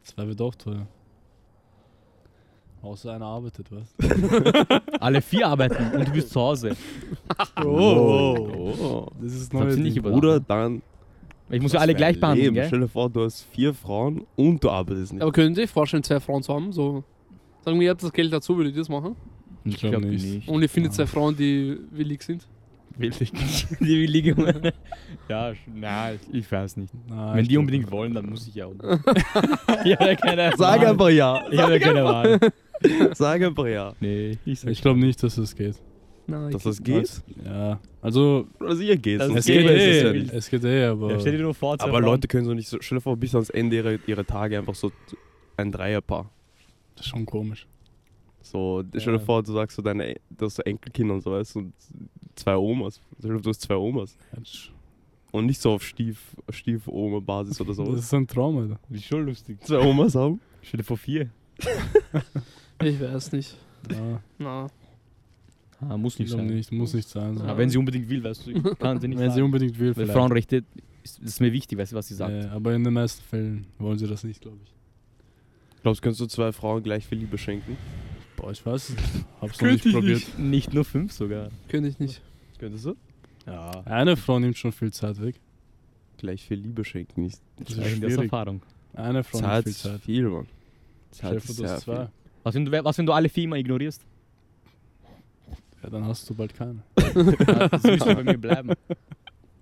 [0.02, 0.87] Zwei wird auch teuer.
[2.83, 3.95] Außer einer arbeitet, was?
[5.00, 6.76] Alle vier arbeiten und du bist zu Hause.
[7.64, 9.06] Oh.
[9.21, 10.83] Das ist Das hab ich nicht über- Bruder, dann.
[11.49, 12.54] Ich muss ja alle gleich behandeln, Leben.
[12.56, 12.66] gell?
[12.66, 15.23] Stell dir vor, du hast vier Frauen und du arbeitest nicht.
[15.23, 16.73] Aber können Sie sich vorstellen, zwei Frauen zu haben?
[16.73, 17.04] So,
[17.64, 19.14] sagen wir, ihr habt das Geld dazu, würdet ihr das machen?
[19.64, 20.25] Ich glaub glaube nicht.
[20.25, 20.49] nicht.
[20.49, 22.47] Und ihr findet zwei Frauen, die willig sind?
[22.98, 23.30] Willig.
[23.80, 24.34] die willige.
[25.28, 26.92] ja, na, ich, ich weiß nicht.
[27.08, 28.72] Nein, Wenn die unbedingt wollen, dann muss ich ja auch.
[29.84, 30.86] ich habe ja keine Sag Wahl.
[30.86, 31.44] einfach ja.
[31.50, 32.38] Ich habe ja keine Wahl.
[33.14, 33.92] Sag einfach ja.
[34.00, 35.76] Nee, ich sag Ich glaube nicht, dass es geht.
[36.28, 37.22] Nein, Dass ich- das geht?
[37.44, 39.18] Ja, also Oder sicher geht's.
[39.20, 41.42] Das sonst es geht geht, es ja eh, es geht eh, aber Ja, stell dir
[41.42, 42.00] nur vor, Aber.
[42.00, 42.78] Leute können so nicht so.
[42.80, 44.90] Stell dir vor, bis ans Ende ihrer, ihrer Tage einfach so
[45.56, 46.28] ein Dreierpaar.
[46.96, 47.66] das ist schon komisch.
[48.50, 49.24] So, stell dir Ja.
[49.24, 51.72] vor, du sagst so deine du hast so Enkelkinder und so weißt und
[52.34, 53.00] zwei Omas.
[53.18, 54.16] Stell dir vor, du hast zwei Omas.
[54.34, 54.70] Das
[55.32, 57.92] Und nicht so auf Stief, Stiefoma-Basis oder so.
[57.94, 58.78] ist ein Traum, Alter.
[58.88, 59.60] Das ist schon lustig.
[59.64, 60.40] zwei Omas haben.
[60.62, 61.30] Stell dir vor vier.
[62.82, 63.56] ich weiß nicht.
[63.90, 64.66] Ja, Na,
[65.78, 66.46] Ah, muss ich nicht sein.
[66.46, 67.36] nicht, muss nicht sein.
[67.36, 67.44] So.
[67.44, 69.44] Aber wenn sie unbedingt will, weißt du, kann sie nicht Wenn sie sagen.
[69.44, 70.12] unbedingt will, Weil vielleicht.
[70.12, 70.64] Frauenrechte,
[71.02, 72.44] ist, das ist mir wichtig, weißt du, was sie sagt.
[72.44, 74.72] Ja, aber in den meisten Fällen wollen sie das nicht, glaube ich.
[75.82, 77.76] Glaubst du, kannst du zwei Frauen gleich viel Liebe schenken?
[78.36, 79.24] Boah, ich weiß es nicht.
[79.40, 80.38] Hab's noch nicht probiert.
[80.38, 81.50] Nicht nur fünf sogar.
[81.68, 82.20] könnte ich nicht.
[82.58, 82.94] Könntest du?
[83.46, 83.70] Ja.
[83.84, 85.36] Eine Frau nimmt schon viel Zeit weg.
[86.18, 87.22] Gleich viel Liebe schenken.
[87.22, 87.40] Nicht.
[87.58, 88.24] Das ist Sprechen wir aus.
[88.24, 88.62] Erfahrung.
[88.94, 90.00] Eine Frau Zeit nimmt viel ist Zeit.
[90.02, 90.46] viel, Mann.
[91.10, 91.96] Zeit Chef, ist sehr zwei.
[91.96, 92.08] viel.
[92.42, 94.02] Was wenn, du, was, wenn du alle vier immer ignorierst?
[95.82, 96.82] Ja, dann hast du bald keine.
[97.46, 98.72] Ja, das bei mir bleiben.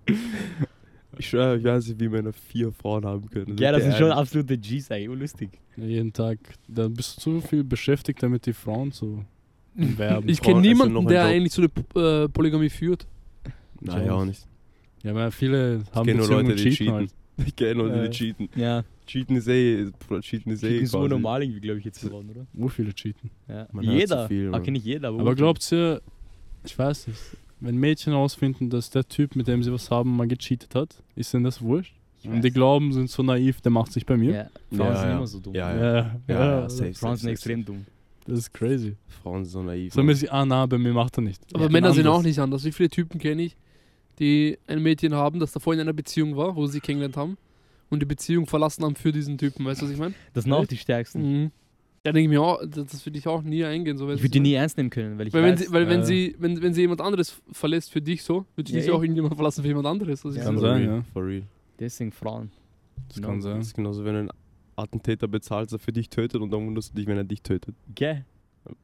[1.19, 3.57] Ich schwöre, ich weiß nicht, wie Männer vier Frauen haben können.
[3.57, 5.05] Ja, das sind schon absolute Gs, ey.
[5.05, 5.49] Lustig.
[5.77, 6.37] Ja, jeden Tag.
[6.67, 9.23] Da bist du zu viel beschäftigt, damit die Frauen so
[9.75, 10.29] werben.
[10.29, 11.31] Ich kenne niemanden, einen der Job.
[11.31, 13.05] eigentlich so eine P- äh, Polygamie führt.
[13.81, 14.45] Nein, ja auch nicht.
[15.03, 16.93] Ja, aber viele haben kenne nur Leute, die cheaten cheaten.
[16.93, 17.11] halt.
[17.45, 18.49] Ich kenne Leute, Äh, die cheaten.
[18.55, 18.83] Ja.
[19.05, 19.85] Cheaten ist eh,
[20.21, 22.47] cheaten ist eh Das ist so quasi- normal irgendwie, glaube ich, jetzt geworden, oder?
[22.53, 23.29] Wo viele cheaten.
[23.47, 23.67] Ja.
[23.71, 24.23] Man jeder.
[24.23, 24.73] zu viel, okay, Mann.
[24.73, 26.01] nicht jeder, aber, Aber glaubt ihr,
[26.65, 27.19] ich weiß nicht,
[27.59, 31.33] wenn Mädchen herausfinden, dass der Typ, mit dem sie was haben, mal gecheatet hat, ist
[31.33, 31.95] denn das wurscht?
[32.23, 34.31] Und die glauben, sind so naiv, der macht sich bei mir.
[34.33, 35.15] Ja, Frauen Ja, sind ja.
[35.17, 35.53] immer so dumm.
[35.53, 37.85] Ja, ja, Ja, ja, safe, Frauen safe, sind safe, extrem dumm.
[38.25, 38.95] Das ist crazy.
[39.21, 39.93] Frauen sind so naiv.
[39.93, 41.41] So mäßig, ah na, bei mir macht er nicht.
[41.53, 42.63] Aber Männer bin sind auch nicht anders.
[42.63, 43.55] Wie viele Typen kenne ich,
[44.17, 47.37] die ein Mädchen haben, das davor in einer Beziehung war, wo sie kennengelernt haben
[47.89, 49.63] und die Beziehung verlassen haben für diesen Typen.
[49.65, 50.15] Weißt du, was ich meine?
[50.33, 51.21] Das sind auch die stärksten.
[51.43, 51.51] Mhm.
[52.05, 53.97] Da denke ich mir auch, das, das würde ich auch nie eingehen.
[53.97, 55.89] So, Ich würde die nie ernst nehmen können, weil ich Weil, wenn weiß, sie, weil
[55.89, 58.83] wenn, äh, sie, wenn, wenn sie jemand anderes verlässt für dich so, würde Ja, ich
[58.85, 58.93] sie eh.
[58.93, 60.21] auch irgendjemand verlassen für jemand anderes.
[60.21, 60.43] Das Ja.
[60.43, 61.03] Kann sein, ja.
[61.13, 61.41] For real.
[61.79, 62.51] deswegen Frauen.
[63.07, 63.27] Das Genau.
[63.29, 63.59] kann Das sein.
[63.61, 64.29] ist genauso, wenn ein
[64.75, 67.73] Attentäter bezahlt, der für dich tötet und dann wunderst du dich, wenn er dich tötet.
[67.95, 68.23] Gell?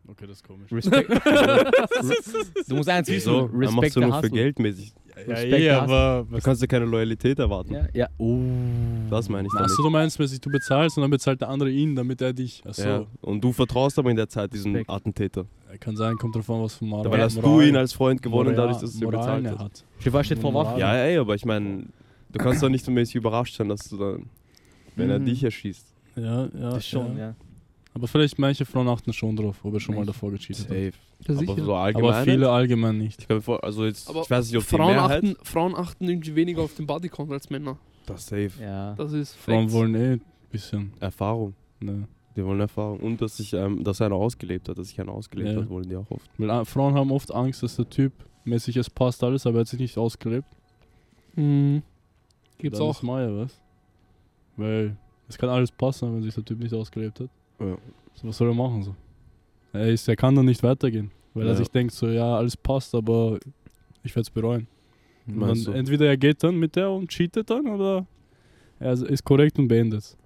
[0.07, 0.71] Okay, das ist komisch.
[0.71, 1.09] Respekt.
[2.67, 3.39] du musst eins wissen, Wieso?
[3.39, 4.29] Er macht Respekt so der nur für Hustle.
[4.41, 4.93] Geld mäßig.
[5.15, 5.81] Ja, Respekt eh, hast.
[5.81, 7.73] aber Du kannst ja keine Loyalität erwarten.
[7.73, 8.07] Ja, ja.
[8.17, 8.37] Oh.
[9.09, 9.69] Das meine ich damit.
[9.69, 12.61] Achso, du meinst, mäßig, du bezahlst und dann bezahlt der andere ihn, damit er dich.
[12.65, 13.05] Achso, Ja.
[13.21, 14.89] Und du vertraust aber in der Zeit diesem Respekt.
[14.89, 15.45] Attentäter.
[15.79, 17.11] kann sein, kommt drauf an, was für Moral.
[17.11, 19.45] Weil hast du Moral- ihn als Freund gewonnen, Moral- dadurch, dass du ihn Moralen bezahlt
[19.45, 19.85] er hast.
[20.03, 20.11] hat.
[20.11, 20.79] Vor, steht vor Waffen.
[20.79, 21.83] Ja, ey, aber ich meine,
[22.31, 24.25] du kannst doch nicht so mäßig überrascht sein, dass du dann,
[24.95, 25.25] wenn er Mhm.
[25.25, 25.87] dich erschießt.
[26.15, 26.49] Ja, ja.
[26.53, 27.23] Das ist schon, ja.
[27.27, 27.35] ja.
[27.93, 30.69] Aber vielleicht manche Frauen achten schon drauf, ob er schon mal davor gecheatet hat.
[30.69, 30.91] Safe.
[31.27, 32.13] Ja, Aber so allgemein.
[32.13, 33.19] Aber viele allgemein nicht.
[33.21, 35.23] Ich kann mir vor, also jetzt, Aber ich weiß nicht, ob die Frauen, Mehrheit.
[35.23, 37.77] achten, Frauen achten irgendwie weniger auf den Bodycount als Männer.
[38.05, 38.51] Das safe.
[38.61, 38.93] Ja.
[38.95, 39.73] Das ist Frauen Facts.
[39.73, 40.21] wollen eh ein
[40.51, 40.93] bisschen.
[41.01, 41.53] Erfahrung.
[41.81, 42.07] Ne.
[42.35, 42.99] Die wollen Erfahrung.
[43.01, 45.57] Und dass sich, ähm, dass einer ausgelebt hat, dass sich einer ausgelebt Ja.
[45.61, 46.29] hat, wollen die auch oft.
[46.37, 48.13] Weil äh, Frauen haben oft Angst, dass der Typ
[48.45, 50.47] mäßig es passt alles, aber er hat sich nicht ausgelebt.
[51.35, 51.83] Mhm.
[52.57, 52.95] Gibt's Dann auch.
[52.95, 53.59] Ist Maya, was?
[54.55, 54.95] Weil
[55.27, 57.29] es kann alles passen, wenn sich der Typ nicht ausgelebt hat.
[57.61, 57.77] Ja.
[58.15, 58.95] So, was soll er machen so?
[59.73, 61.55] Er, ist, er kann dann nicht weitergehen, weil er Ja.
[61.57, 63.39] sich denkt so, ja, alles passt, aber
[64.03, 64.67] ich werde es bereuen.
[65.27, 65.71] Du?
[65.71, 68.05] entweder er geht dann mit der und cheatet dann oder
[68.79, 70.17] er ist korrekt und beendet.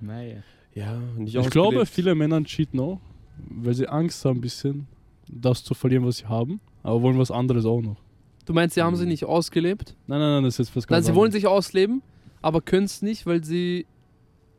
[0.00, 0.38] Naja.
[0.74, 3.00] Ja, nicht Ich glaube, viele Männer cheaten auch,
[3.48, 4.86] weil sie Angst haben, ein bisschen
[5.28, 7.96] das zu verlieren, was sie haben, aber wollen was anderes auch noch.
[8.44, 9.10] Du meinst, sie haben sich Mhm.
[9.12, 9.96] nicht ausgelebt?
[10.06, 12.02] Nein, nein, nein, das ist jetzt was Nein, ganz sie wollen sich ausleben,
[12.42, 13.86] aber können es nicht, weil sie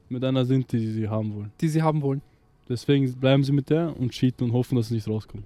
[0.09, 1.51] mit einer sind, die sie haben wollen.
[1.62, 2.21] die sie haben wollen.
[2.67, 5.43] Deswegen bleiben sie mit der und cheaten und hoffen, dass es nicht rauskommt.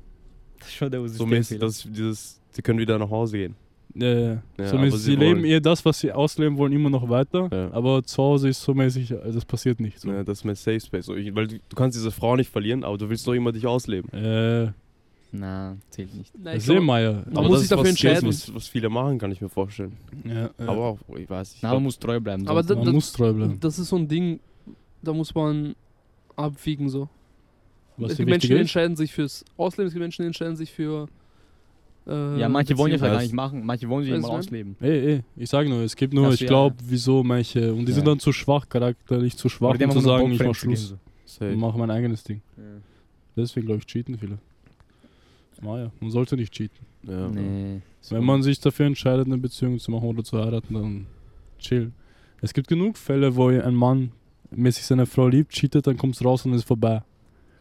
[0.60, 3.56] Das ist schon der So mäßig, dass dieses, sie können wieder nach Hause gehen.
[3.96, 4.44] Ja, ja.
[4.58, 7.10] Ja, so aber mäßig, sie sie leben ihr das, was sie ausleben wollen, immer noch
[7.10, 7.50] weiter.
[7.52, 7.72] Ja.
[7.74, 10.00] Aber zu Hause ist so mäßig, also das passiert nicht.
[10.00, 10.10] So.
[10.12, 11.06] Ja, das ist mein Safe Space.
[11.08, 13.52] So, ich, weil du, du kannst diese Frau nicht verlieren, aber du willst doch immer
[13.52, 14.10] dich ausleben.
[14.14, 14.72] Äh,
[15.32, 16.32] Na, zählt nicht.
[16.38, 17.14] Nein, ich ich sehe glaub, Meier.
[17.26, 18.28] Man aber muss das sich ist dafür was, entscheiden.
[18.30, 19.98] Was, was viele machen, kann ich mir vorstellen.
[20.24, 20.52] Ja.
[20.60, 21.64] Aber auch, ich weiß nicht.
[21.64, 22.48] Na, man muss treu bleiben.
[22.48, 23.60] Aber da- man das- muss treu bleiben.
[23.60, 24.40] das ist so ein Ding,
[25.02, 25.76] da muss man
[26.36, 27.10] abwiegen so.
[27.98, 28.62] Was es gibt Menschen, die ist.
[28.62, 31.08] entscheiden sich fürs Ausleben, es gibt Menschen, die entscheiden sich für
[32.08, 33.14] äh, ja, manche wollen ja Beziehung.
[33.14, 33.66] gar nicht machen.
[33.66, 34.76] Manche wollen sich immer ausleben.
[34.80, 37.86] Ey, ey, ich sage nur, es gibt nur, so, ich ja, glaube, wieso manche, und
[37.86, 38.12] die sind Ja.
[38.12, 40.96] dann zu schwach, charakterlich zu schwach, die um zu sagen, ich mach Schluss.
[41.26, 41.52] Safe.
[41.52, 42.42] und mache mein eigenes Ding.
[42.58, 42.64] Ja.
[43.36, 44.40] Deswegen glaube ich, cheaten viele.
[45.62, 46.80] Naja, man sollte nicht cheaten.
[47.04, 47.28] Ja.
[47.28, 47.82] Nee.
[48.02, 51.06] so- Wenn man sich dafür entscheidet, eine Beziehung zu machen oder zu heiraten, dann
[51.60, 51.92] chill.
[52.42, 54.12] Es gibt genug Fälle, wo ein Mann
[54.52, 57.02] mäßig seine Frau liebt, cheatet, dann kommt es raus und ist vorbei.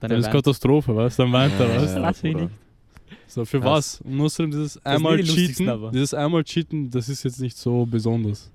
[0.00, 1.22] Dann Dann ist Katastrophe, weißt du?
[1.24, 1.96] Dann weint er, weißt du?
[1.96, 2.50] ja, Lass mich nicht.
[3.26, 4.00] So, für was?
[4.02, 5.90] Und außerdem dieses einmal cheaten, aber.
[5.90, 8.50] dieses einmal cheaten, das ist jetzt nicht so besonders.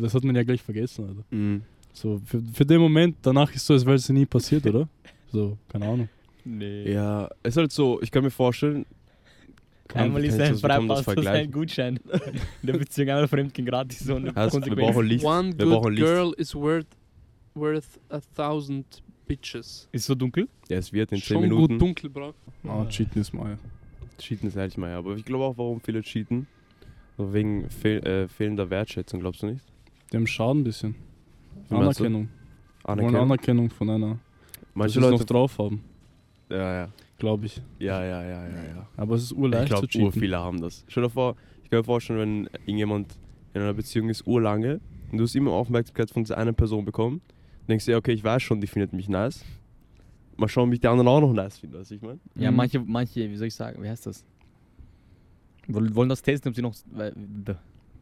[0.00, 1.24] Das hat man ja gleich vergessen, Alter.
[1.30, 1.62] Mhm.
[1.92, 4.88] So, für, für den Moment, danach ist so, als wäre es nie passiert, oder?
[5.32, 6.08] So, keine Ahnung.
[6.44, 6.92] Nee.
[6.92, 8.86] Ja, es ist halt so, ich kann mir vorstellen,
[9.92, 11.50] Einmal ist ein man Freipass, ist ein?
[11.50, 11.96] Gutschein.
[12.62, 14.80] In der Beziehung einmal fremdgehen gratis so eine Heißt, wir Konsequenz.
[14.92, 15.24] brauchen Licht.
[15.24, 16.06] One Wir brauchen good Licht.
[16.06, 16.86] girl is worth,
[17.56, 19.88] worth a thousand bitches.
[19.92, 20.48] Ist so dunkel?
[20.68, 21.74] Ja, es wird in 10 Schon Minuten.
[21.74, 22.32] gut dunkel, bra.
[22.64, 23.58] Ah, cheaten ist mal.
[24.18, 24.98] Cheaten ist ehrlich mal, ja.
[24.98, 26.46] Aber ich glaube auch, warum viele cheaten.
[27.18, 29.64] So wegen fehl, äh, fehlender Wertschätzung, glaubst du nicht?
[30.12, 30.94] Dem Schaden ein bisschen.
[31.68, 31.74] Wie?
[31.74, 32.28] Anerkennung.
[32.84, 33.16] Wollen Anerkennen.
[33.22, 34.18] Anerkennung von einer.
[34.74, 35.14] Manche Leute.
[35.16, 35.82] noch drauf haben,
[36.50, 36.88] Ja, ja.
[37.18, 37.60] glaube ich.
[37.78, 38.88] Ja, ja, ja, ja, ja.
[38.96, 40.12] Aber es ist Ich urleicht glaube, zu cheaten.
[40.12, 40.84] viele haben das.
[40.88, 43.18] Stell dir vor, ich kann mir vorstellen, wenn irgendjemand
[43.54, 47.22] in einer Beziehung ist, urlange, und du hast immer Aufmerksamkeit von dieser einen Person bekommen,
[47.68, 49.44] denkst du, ja, okay, ich weiß schon, die findet mich nice.
[50.36, 52.18] Mal schauen, ob ich die anderen auch noch nice finde, was ich meine.
[52.34, 52.56] Ja, Mhm.
[52.56, 54.24] manche, manche, wie soll ich sagen, wie heißt das?
[55.68, 56.74] Wollen, wollen das testen, ob sie noch.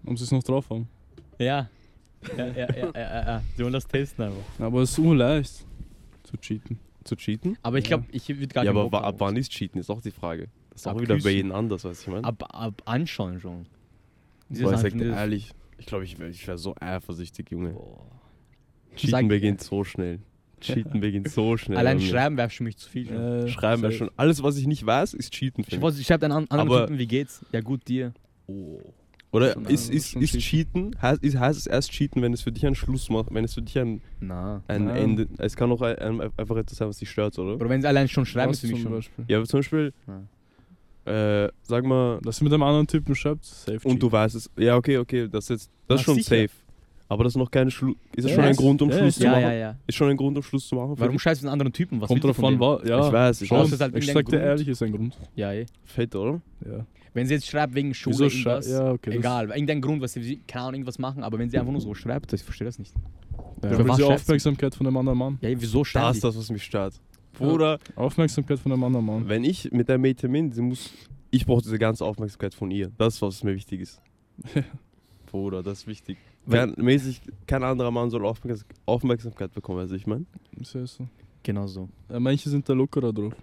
[0.04, 0.88] Um sie es noch drauf haben.
[1.38, 1.68] Ja.
[2.36, 3.42] Ja, ja, ja, ja, ja, ja.
[3.56, 4.44] Sie wollen das testen einfach.
[4.58, 5.64] Aber es ist urleicht
[6.24, 6.78] zu cheaten.
[7.04, 7.56] Zu cheaten?
[7.62, 7.96] Aber ich Ja.
[7.96, 10.48] glaube, ich würde gar ja, keinen aber ab wann ist cheaten, ist auch die Frage.
[10.70, 12.24] Das ist auch wieder bei jedem anders, was ich meine.
[12.24, 13.66] Ab, ab anschauen schon.
[14.50, 17.70] Aber ich sag ehrlich, ich glaube, ich wäre ich wär so eifersüchtig, Junge.
[17.70, 18.06] Boah.
[18.96, 20.20] Cheaten Sag- beginnt so schnell.
[20.60, 21.76] Cheaten beginnt so schnell.
[21.78, 23.10] Allein schreiben wäre für mich zu viel.
[23.10, 24.10] Äh, Schreiben wäre schon.
[24.16, 25.64] Alles, was ich nicht weiß, ist Cheaten.
[25.68, 27.44] Ich, ich schreibe einen an- anderen Aber- Typen, wie geht's?
[27.52, 28.12] Ja, gut, dir.
[28.46, 28.80] Oh.
[29.32, 32.64] Oder ist, ist, ist Cheaten, heißt, ist, heißt es erst Cheaten, wenn es für dich
[32.64, 34.62] einen Schluss macht, wenn es für dich ein, Na.
[34.68, 34.94] ein Ja.
[34.94, 35.26] Ende.
[35.38, 37.56] Es kann auch ein, ein, einfach etwas sein, was dich stört, oder?
[37.56, 38.98] Oder wenn sie allein schon schreiben, was ist für mich zum schon.
[38.98, 39.24] Beispiel.
[39.26, 39.92] Ja, aber zum Beispiel,
[41.06, 44.48] äh, sag mal, Dass sie mit einem anderen Typen schreibt, safe und du weißt es.
[44.56, 46.42] Ja, okay, okay, das ist, jetzt, das ist schon sicher.
[46.42, 46.50] safe.
[47.08, 47.96] Aber das ist noch kein Schluss.
[48.16, 49.42] Ist das Ja, schon ein Grund, um ja, Schluss es- zu Ja, machen?
[49.42, 49.76] ja, ja.
[49.86, 50.94] Ist schon ein Grund, um Schluss zu machen?
[50.96, 52.00] Warum schreibst du einen anderen Typen?
[52.00, 52.88] Was Kommt willst du drauf von an, dem?
[52.88, 53.06] wa- ja.
[53.06, 55.16] Ich weiß, ich ist halt ich sag dir ehrlich, ist ein Grund.
[55.36, 55.66] Ja, eh.
[55.84, 56.40] Fett, oder?
[56.66, 56.86] Ja.
[57.12, 58.68] Wenn sie jetzt schreibt wegen Schule, Wieso irgendwas?
[58.68, 59.16] Ja, okay.
[59.16, 61.94] egal, irgendein Grund, was sie, keine Ahnung, irgendwas machen, aber wenn sie einfach nur so
[61.94, 62.92] schreibt, ich verstehe das nicht.
[63.62, 64.02] Ja, Für will was sie?
[64.04, 65.38] Aufmerksamkeit von einem anderen Mann.
[65.40, 66.94] Ja, wieso schreibt Das ist das, was mich stört.
[67.34, 69.28] Bruder, Aufmerksamkeit von einem anderen Mann.
[69.28, 70.90] wenn ich mit der Mädchen bin, sie muss.
[71.30, 72.90] Ich brauche diese ganze Aufmerksamkeit von ihr.
[72.98, 74.00] Das ist, was mir wichtig ist.
[75.30, 76.16] Bruder, das ist wichtig.
[76.46, 80.24] Weil- Kein, mäßig, kein anderer Mann soll Aufmerks Aufmerksamkeit bekommen, also ich meine.
[80.60, 81.06] Ist ja so.
[81.42, 81.88] Genau so.
[82.10, 83.34] Ja, manche sind da lockerer drauf.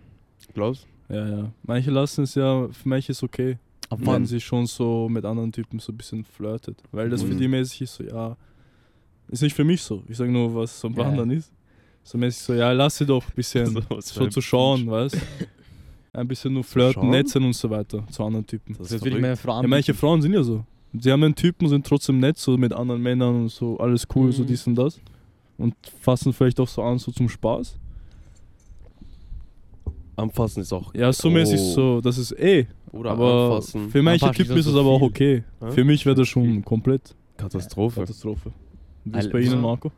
[0.54, 1.52] Glaubst Ja, ja.
[1.64, 3.58] Manche lassen es ja, für manche ist okay.
[3.90, 4.26] Ab wenn wann?
[4.26, 6.82] sie schon so mit anderen Typen so ein bisschen flirtet.
[6.92, 7.38] Weil das für Mhm.
[7.40, 8.38] die mäßig ist so, ja,
[9.28, 10.04] ist nicht für mich so.
[10.08, 11.10] Ich sage nur, was so bei Ja, ja.
[11.10, 11.52] anderen ist.
[12.04, 14.90] So mäßig so, ja, lass sie doch ein bisschen So so für ein zu schauen,
[14.90, 15.18] weißt
[16.14, 17.10] Ein bisschen nur flirten, Schauen?
[17.10, 18.74] netzen und so weiter zu anderen Typen.
[18.74, 20.66] Das Das ist würde ich meine Frau Ja, manche Frauen sind ja so.
[20.94, 24.32] Sie haben einen Typen, sind trotzdem nett, so mit anderen Männern und so, alles cool,
[24.32, 24.48] so Mhm.
[24.48, 25.00] dies und das.
[25.58, 27.78] Und fassen vielleicht auch so an, so zum Spaß.
[30.16, 30.94] Anfassen ist auch.
[30.94, 31.74] Ja, so mäßig Oh.
[31.74, 32.68] so, das ist eh.
[32.92, 33.90] Oder aber anfassen.
[33.90, 35.44] für manche Anfassen Typen ist so es aber auch okay.
[35.62, 35.72] Ja?
[35.72, 36.44] Für mich wäre das Viel.
[36.44, 38.02] schon komplett Katastrophe.
[38.02, 38.52] Katastrophe.
[39.06, 39.62] Wie ist bei Ihnen.
[39.62, 39.92] Marco?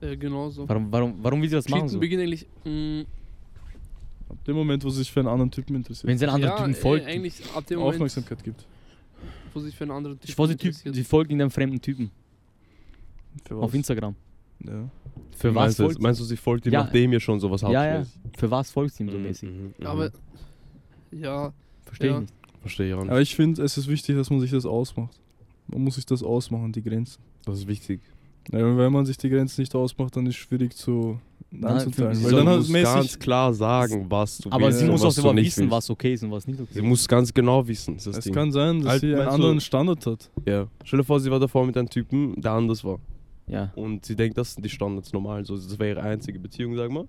[0.00, 0.68] Äh, genau so.
[0.68, 1.98] Warum, warum, warum will sie das machen Cheaten so?
[2.00, 2.46] beginnt eigentlich.
[2.64, 3.04] Mh,
[4.30, 6.06] Ab dem Moment, wo sie sich für einen anderen Typen interessiert.
[6.06, 7.06] Wenn sie einen anderen ja, Typen äh, folgt.
[7.06, 8.66] eigentlich ab dem Moment, Aufmerksamkeit gibt.
[9.54, 11.80] Wo sich für einen anderen Typen Ich weiß, die, typ, die folgt in einem fremden
[11.80, 12.10] Typen.
[13.46, 14.14] Für Auf Instagram.
[14.64, 14.88] Ja.
[15.36, 16.82] Für was meinst, du, folgt meinst du, sie folgt ihm, Ja.
[16.84, 17.72] nachdem ihr schon sowas habt?
[17.72, 18.06] Ja, ja.
[18.36, 19.48] Für was folgt sie ihm so Mhm, mäßig?
[19.50, 19.86] mhm, mhm.
[19.86, 20.10] Aber.
[21.12, 21.52] Ja,
[21.84, 22.14] Verstehe Ja.
[22.16, 22.34] ich nicht.
[22.60, 23.10] Verstehe ich auch nicht.
[23.10, 25.18] Aber ich finde, es ist wichtig, dass man sich das ausmacht.
[25.68, 27.22] Man muss sich das ausmachen, die Grenzen.
[27.44, 28.00] Das ist wichtig.
[28.52, 31.18] Ja, und wenn man sich die Grenzen nicht ausmacht, dann ist es schwierig zu
[31.50, 32.08] Nein, anzuteilen.
[32.22, 35.24] Weil Sie dann muss ganz klar sagen, was du Aber willst sie und muss auch
[35.24, 35.70] immer wissen, willst.
[35.72, 36.84] was okay ist und was nicht okay Sie ist.
[36.84, 37.94] muss ganz genau wissen.
[37.96, 38.34] Das es Ding.
[38.34, 40.30] kann sein, dass Halt, sie einen anderen du- Standard hat.
[40.46, 40.66] Ja.
[40.84, 42.98] Stell dir vor, sie war davor mit einem Typen, der anders war.
[43.46, 43.72] Ja.
[43.76, 45.44] Und sie denkt, das sind die Standards normal.
[45.44, 47.06] So, das wäre ihre einzige Beziehung, sag mal.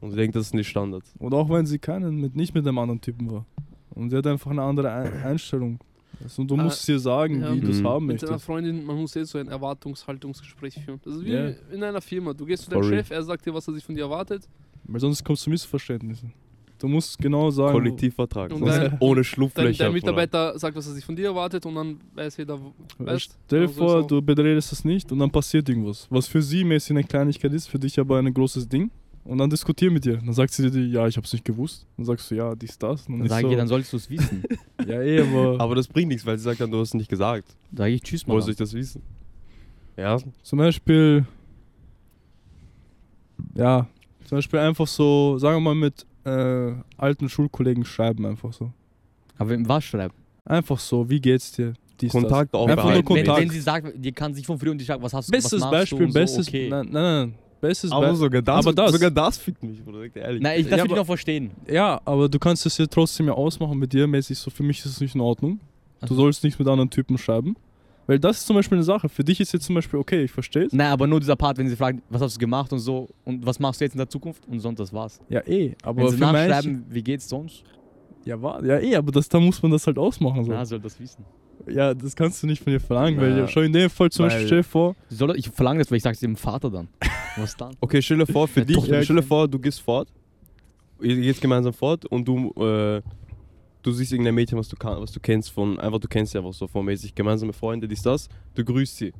[0.00, 1.12] Und sie denkt, das sind die Standards.
[1.18, 3.46] Oder auch wenn sie keinen mit, nicht mit einem anderen Typen war.
[3.90, 5.78] Und sie hat einfach eine andere Ein Einstellung.
[6.22, 7.52] Also, und du Ah, musst ihr sagen, ja.
[7.54, 7.86] wie du es Mhm.
[7.88, 8.46] haben mit seiner möchtest.
[8.46, 11.00] Freundin, man muss eh so ein Erwartungshaltungsgespräch führen.
[11.04, 11.48] Das ist wie Ja.
[11.72, 12.32] in einer Firma.
[12.32, 12.96] Du gehst zu deinem Sorry.
[12.96, 14.48] Chef, er sagt dir, was er sich von dir erwartet.
[14.84, 16.32] Weil sonst kommst du zu Missverständnissen.
[16.78, 17.72] Du musst genau sagen.
[17.72, 18.52] Kollektivvertrag.
[18.52, 19.84] Und dein- ohne Dein, Schlupflöcher.
[19.84, 22.58] dein Mitarbeiter sagt, was er sich von dir erwartet und dann weiß jeder,
[22.98, 24.06] weißt Stell dir genau so vor, auch.
[24.06, 26.06] du bedrehst es nicht und dann passiert irgendwas.
[26.10, 28.90] Was für sie mäßig eine Kleinigkeit ist, für dich aber ein großes Ding.
[29.24, 30.18] Und dann diskutier mit dir.
[30.18, 31.84] Dann sagt sie dir, ja, ich hab's nicht gewusst.
[31.96, 33.08] Dann sagst du, ja, dies, das.
[33.08, 34.44] Und Dann ist sage so, ich, dann solltest du es wissen.
[34.92, 37.08] ja, eh, aber, Aber das bringt nichts, weil sie sagt dann, du hast es nicht
[37.08, 37.56] gesagt.
[37.74, 38.40] Sage ich Tschüss, Mann.
[38.40, 39.02] soll ich das wissen?
[39.96, 41.24] Ja, zum Beispiel,
[43.54, 43.86] ja,
[44.24, 48.72] zum Beispiel einfach so, sagen wir mal, mit äh, alten Schulkollegen schreiben, einfach so.
[49.38, 50.14] Aber im was schreiben?
[50.44, 51.74] Einfach so, wie geht's dir?
[52.00, 52.60] Dies, Kontakt das.
[52.60, 53.08] auch Einfach nur behalten.
[53.14, 53.40] Wenn, Kontakt.
[53.40, 55.42] wenn sie sagt, die kann sich von früher und die sagt, was hast du, was
[55.42, 56.68] Bestes machst Beispiel, du und bestes, so, okay.
[56.68, 58.18] nein, nein, nein, bestes Aber Beispiel.
[58.18, 60.42] sogar das, aber das, sogar das fickt mich, Bruder, ehrlich.
[60.42, 61.50] Nein, ich, das Ja, will ich aber- noch verstehen.
[61.70, 64.78] Ja, aber du kannst es ja trotzdem ja ausmachen mit dir mäßig, so für mich
[64.80, 65.58] ist es nicht in Ordnung.
[66.00, 67.56] Du Also- sollst nicht mit anderen Typen schreiben.
[68.08, 69.08] Weil das ist zum Beispiel eine Sache.
[69.08, 70.72] Für dich ist jetzt zum Beispiel okay, ich verstehe es.
[70.72, 73.44] Nein, aber nur dieser Part, wenn sie fragt, was hast du gemacht und so und
[73.44, 75.18] was machst du jetzt in der Zukunft und sonst das war's.
[75.28, 75.74] Ja, eh.
[75.82, 77.64] Aber wenn sie für manche, nachschreiben, wie geht's sonst,
[78.24, 80.44] ja, war, ja, eh, aber das, da muss man das halt ausmachen.
[80.44, 80.52] So.
[80.52, 81.24] na, soll das wissen.
[81.68, 84.10] Ja, das kannst du nicht von ihr verlangen, Na, weil ja, schon in dem Fall
[84.10, 86.70] zum weil- Beispiel, stell dir vor, Soll, ich verlange das, weil ich sag's dem Vater
[86.70, 86.88] dann.
[87.36, 87.74] Was dann?
[87.80, 90.08] Okay, stell dir vor, für Ja, dich, ja, stell dir vor, du gehst fort,
[91.00, 93.02] ihr geht gemeinsam fort und du, äh,
[93.82, 96.38] du siehst irgendein Mädchen, was du, kann, was du kennst von, einfach du kennst sie
[96.38, 99.12] einfach so vormäßig, gemeinsame Freunde, dies, das, du grüßt sie.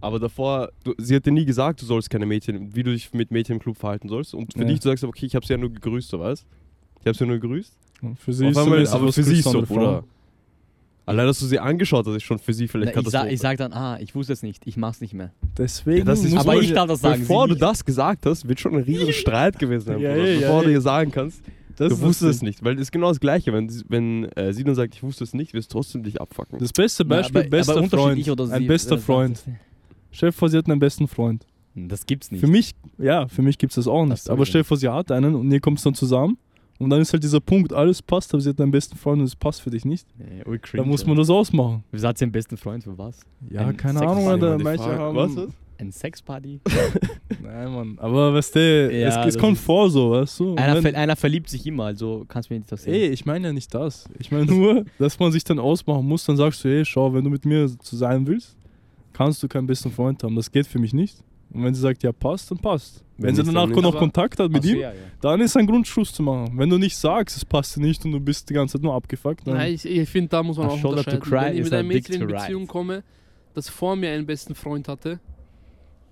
[0.00, 3.12] Aber davor, du, sie hat dir nie gesagt, du sollst keine Mädchen, wie du dich
[3.12, 4.32] mit Mädchen im Club verhalten sollst.
[4.32, 4.64] Und für Ja.
[4.66, 6.46] dich, du sagst, okay, ich habe sie ja nur gegrüßt, so weißt
[7.00, 7.76] Ich habe sie ja nur gegrüßt.
[8.16, 9.62] für sie ist so aber was für sie ist so.
[9.62, 10.04] Bruder.
[11.08, 13.40] Allein, dass du sie angeschaut hast, ist schon für sie vielleicht Na, ich, sag, ich
[13.40, 15.32] sag dann, ah, ich wusste es nicht, ich mach's nicht mehr.
[15.56, 17.20] Deswegen Ja, das ist aber ich darf das sagen.
[17.20, 20.26] Bevor sie du das gesagt hast, wird schon ein riesen Streit gewesen sein, Ja, Bruder.
[20.26, 20.74] ja, ja, Bevor du ja.
[20.74, 21.42] ihr sagen kannst,
[21.76, 22.64] das du wusstest das es nicht.
[22.64, 23.52] Weil es ist genau das Gleiche.
[23.52, 26.20] Wenn, sie- wenn äh, sie dann sagt, ich wusste es nicht, wirst du trotzdem dich
[26.20, 26.58] abfacken.
[26.58, 28.28] Das beste Beispiel, aber- bester aber Freund.
[28.28, 29.42] oder ein sie- bester äh, Freund.
[30.10, 31.46] Stell dir vor, sie hat einen besten Freund.
[31.74, 32.40] Das gibt's nicht.
[32.40, 34.24] Für mich, ja, für mich gibt es das auch nicht.
[34.24, 36.36] so, aber dir vor, sie hat einen und ihr kommt dann zusammen.
[36.78, 39.26] Und dann ist halt dieser Punkt, alles passt, aber sie hat einen besten Freund und
[39.26, 40.06] es passt für dich nicht.
[40.16, 41.82] Nee, ui, Da muss man das ausmachen.
[41.90, 43.20] Wieso hat sie einen besten Freund für was?
[43.50, 45.16] Ja, Ein keine Sex- Ahnung, Alter, Manche Frage- haben.
[45.16, 45.52] Was ist?
[45.80, 46.60] Ein Sexparty?
[47.42, 47.98] Nein, Mann.
[48.00, 50.54] Aber weißt du, Ja, es, es kommt vor so, weißt du?
[50.56, 52.94] Einer, ver einer verliebt sich immer, also kannst du mir nicht das sehen.
[52.94, 54.04] Ey, ich meine ja nicht das.
[54.18, 56.24] Ich meine nur, dass man sich dann ausmachen muss.
[56.24, 58.56] Dann sagst du, ey, schau, wenn du mit mir zu sein willst,
[59.12, 60.34] kannst du keinen besten Freund haben.
[60.34, 61.16] Das geht für mich nicht.
[61.50, 63.02] Und wenn sie sagt, ja, passt, dann passt.
[63.16, 65.00] Wenn, Wenn sie nicht, danach noch Aber- Kontakt hat mit Ach so, ihm, ja, ja.
[65.20, 66.52] dann ist ein Grund, Schluss zu machen.
[66.56, 68.94] Wenn du nicht sagst, es passt dir nicht und du bist die ganze Zeit nur
[68.94, 69.54] abgefuckt, dann.
[69.56, 71.22] Nein, ich, ich finde, da muss man A auch unterscheiden.
[71.30, 73.02] Wenn ich mit einem Mädchen in Beziehung komme,
[73.54, 75.18] das vor mir einen besten Freund hatte,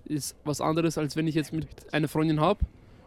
[0.06, 2.60] ist was anderes, als wenn ich jetzt mit einer Freundin habe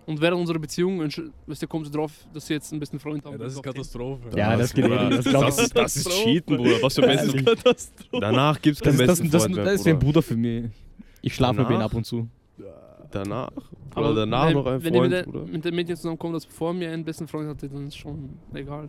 [0.06, 3.26] und während unserer Beziehung weißt du, kommt sie drauf, dass sie jetzt einen besten Freund
[3.26, 3.38] haben.
[3.38, 4.30] Katastrophe.
[4.36, 5.18] Ja, das geht Bruder, eh nicht.
[5.20, 5.64] das, Das glaub das, ich.
[5.64, 6.76] ist, das ist Cheaten, Bruder.
[6.82, 8.20] Was für Katastrophe.
[8.22, 10.00] Danach gibt es Das, keinen ist- das, besten das, Freund das, ist ein.
[10.00, 10.66] Bruder für mich.
[11.22, 11.86] Ich schlafe mit ihm Danach?
[11.86, 12.28] ab und zu.
[13.12, 13.50] Danach?
[13.96, 15.40] Aber Oder danach wenn, noch ein wenn Freund, mit, Bruder?
[15.46, 18.30] der, mit dem Mädchen zusammenkomme, das vor mir einen besten Freund hatte, dann ist schon
[18.54, 18.88] egal.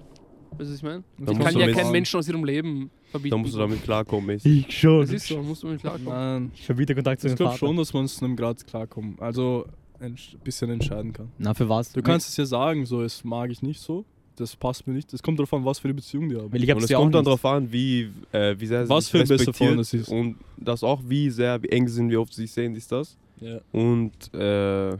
[0.50, 1.04] Weißt du, was ich meine?
[1.18, 3.30] Ich kann ja keinen Menschen aus ihrem Leben verbieten.
[3.30, 4.66] Da musst du damit klarkommen, mäßig.
[4.68, 5.00] Ich schon.
[5.00, 6.08] Das ist so, musst du mit klarkommen.
[6.08, 9.16] Nein, Ich habe wieder Kontakt zu ich glaube schon, dass man es einem Grad klarkommen.
[9.20, 9.66] Also
[10.00, 11.30] ein bisschen entscheiden kann.
[11.38, 11.92] Na, für was?
[11.92, 14.04] Du kannst es ja sagen, so, es mag ich nicht so.
[14.40, 15.12] Das passt mir nicht.
[15.12, 16.52] Es kommt darauf an, was für eine Beziehung die haben.
[16.52, 19.12] Weil ich Und es kommt dann darauf an, wie, äh, wie sehr sie Was sich
[19.12, 20.08] für respektiert Freund es ist.
[20.08, 22.90] Und das auch, wie sehr, wie eng sie sind, wie oft sie sich sehen, ist
[22.90, 23.16] das.
[23.40, 23.60] Ja.
[23.72, 24.96] Und äh,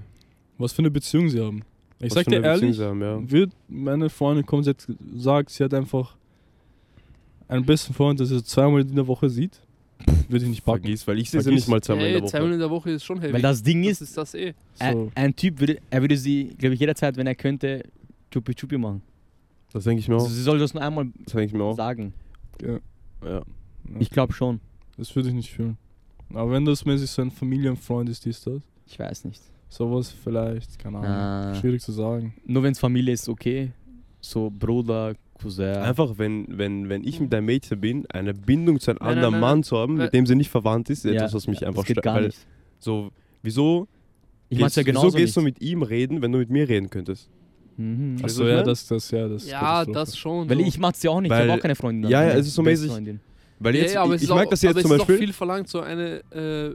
[0.59, 1.63] Was für eine Beziehung sie haben.
[2.03, 3.31] Ich sag dir ehrlich, sie haben, ja.
[3.31, 6.17] wird meine Freundin kommt jetzt sagt, sie hat einfach
[7.47, 9.61] einen besten Freund, das sie zweimal in der Woche sieht,
[10.29, 10.85] würde ich nicht packen.
[10.85, 12.31] Vergiss, weil ich sehe sie nicht mal zweimal in der Woche.
[12.31, 13.35] zweimal in der Woche ist schon heavy.
[13.35, 14.55] Weil das Ding das ist, ist das eh.
[14.75, 14.85] So.
[14.85, 17.83] ein, ein Typ würde, er würde sie, glaube ich, jederzeit, wenn er könnte,
[18.31, 19.03] Chupi Chupi machen.
[19.73, 20.31] Das denke ich mir Also auch.
[20.31, 21.77] sie soll das nur einmal Das denke ich mir auch.
[21.77, 22.13] sagen.
[22.63, 22.79] Ja.
[23.29, 23.43] Ja.
[23.99, 24.61] Ich glaube schon.
[24.97, 25.77] Das würde ich nicht fühlen.
[26.35, 28.63] Aber wenn das mäßig so ein Familienfreund ist, ist das.
[28.87, 29.41] Ich weiß nicht.
[29.69, 31.11] Sowas vielleicht, keine Ahnung.
[31.11, 31.55] Ah.
[31.55, 32.35] Schwierig zu sagen.
[32.45, 33.71] Nur wenn es Familie ist, okay.
[34.21, 35.77] So Bruder, Cousin.
[35.77, 39.33] Einfach, wenn, wenn, wenn ich mit einem Mädchen bin, eine Bindung zu einem Nein, anderen
[39.33, 39.63] nein, Mann nein.
[39.63, 41.85] zu haben, mit dem sie nicht verwandt ist, ist Ja, etwas, was mich das einfach
[41.85, 42.05] geht stört.
[42.05, 42.39] gar Weil nicht.
[42.81, 43.11] so,
[43.43, 43.87] wieso,
[44.51, 45.61] Ich mach's ja gehst, genauso wieso gehst du nicht.
[45.61, 47.31] mit ihm reden, wenn du mit mir reden könntest?
[47.81, 48.17] Mhm.
[48.23, 49.49] Achso, ich ja, das, das, ja, das.
[49.49, 50.49] Ja, das schon.
[50.49, 50.65] Weil so.
[50.65, 52.11] ich mach's ja auch nicht, ich Weil- habe auch keine Freundin.
[52.11, 53.19] Ja, ja, Eine es ist so mäßig-.
[53.59, 55.19] Weil ja, jetzt, ja, aber ich, ich auch, das jetzt aber zum es ist Beispiel.
[55.27, 56.75] viel verlangt, so eine äh,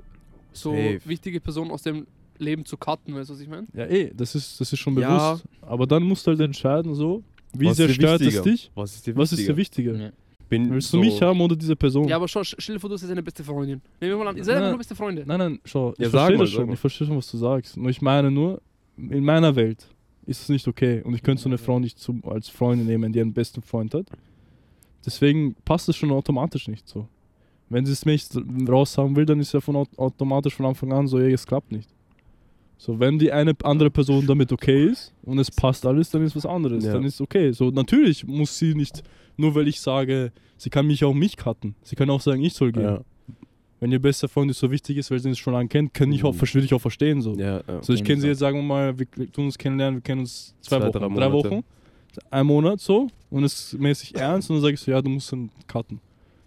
[0.53, 0.99] so Safe.
[1.05, 2.05] wichtige Person aus dem
[2.37, 3.65] Leben zu cutten, weißt du, was ich meine?
[3.73, 5.31] Ja, eh, das ist, das ist schon Ja.
[5.31, 5.45] bewusst.
[5.61, 8.43] Aber dann musst du halt entscheiden, so, wie Was sehr stört es wichtiger?
[8.43, 8.71] dich?
[8.75, 9.93] Was ist dir Was ist dir wichtiger?
[9.93, 10.05] wichtiger?
[10.07, 10.11] Ja.
[10.47, 12.07] Bin Willst so, du mich haben oder diese Person?
[12.07, 13.81] Ja, aber schau, stell dir vor, du hast eine beste Freundin.
[13.99, 14.71] Nehmen wir mal an, ihr seid Nein, einfach nein.
[14.73, 15.23] nur beste Freunde.
[15.25, 17.77] Nein, nein, schau, ich Ja, verstehe mal, das schon, ich verstehe schon, was du sagst.
[17.77, 18.61] Nur ich meine nur,
[18.97, 19.87] in meiner Welt
[20.25, 23.11] ist es nicht okay und ich könnte so eine Frau nicht zum, als Freundin nehmen,
[23.13, 24.07] die einen besten Freund hat.
[25.05, 27.07] Deswegen passt es schon automatisch nicht so.
[27.69, 28.27] Wenn sie es mich
[28.67, 31.45] raus haben will, dann ist ja von aut- automatisch von Anfang an so, ey, es
[31.45, 31.89] klappt nicht.
[32.77, 36.35] So, wenn die eine andere Person damit okay ist und es passt alles, dann ist
[36.35, 36.83] was anderes.
[36.83, 36.93] Ja.
[36.93, 37.51] Dann ist okay.
[37.51, 39.03] So, natürlich muss sie nicht,
[39.37, 41.75] nur weil ich sage, sie kann mich auch mich cutten.
[41.83, 42.83] Sie kann auch sagen, ich soll gehen.
[42.83, 43.01] Ja,
[43.79, 46.23] Wenn ihr bester Freund so wichtig ist, weil sie uns schon lange kennt, kann ich
[46.23, 46.41] auch, Mhm.
[46.41, 47.21] würde ich auch verstehen.
[47.21, 47.83] So, ja, ja.
[47.83, 50.55] so ich kenne sie jetzt, sagen wir mal, wir tun uns kennenlernen, wir kennen uns
[50.61, 51.31] zwei, Zwei, Wochen, drei drei.
[51.33, 51.63] Wochen,
[52.31, 55.09] ein Monat so und es ist mäßig ernst und dann sage ich so, ja, du
[55.09, 55.99] musst dann cutten.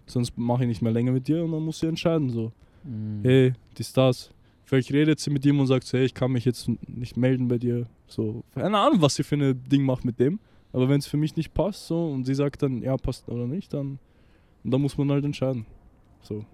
[0.07, 2.51] Sonst mache ich nicht mehr länger mit dir und dann musst du entscheiden so,
[2.83, 3.19] Mhm.
[3.23, 4.31] hey, dies, das.
[4.63, 7.47] Vielleicht redet sie mit ihm und sagt so, hey, ich kann mich jetzt nicht melden
[7.47, 7.85] bei dir.
[8.07, 10.39] So, keine Ahnung, was sie für ein Ding macht mit dem.
[10.71, 13.45] Aber wenn es für mich nicht passt so und sie sagt dann, ja, passt oder
[13.47, 13.99] nicht, dann,
[14.63, 15.65] dann muss man halt entscheiden.
[16.21, 16.45] So,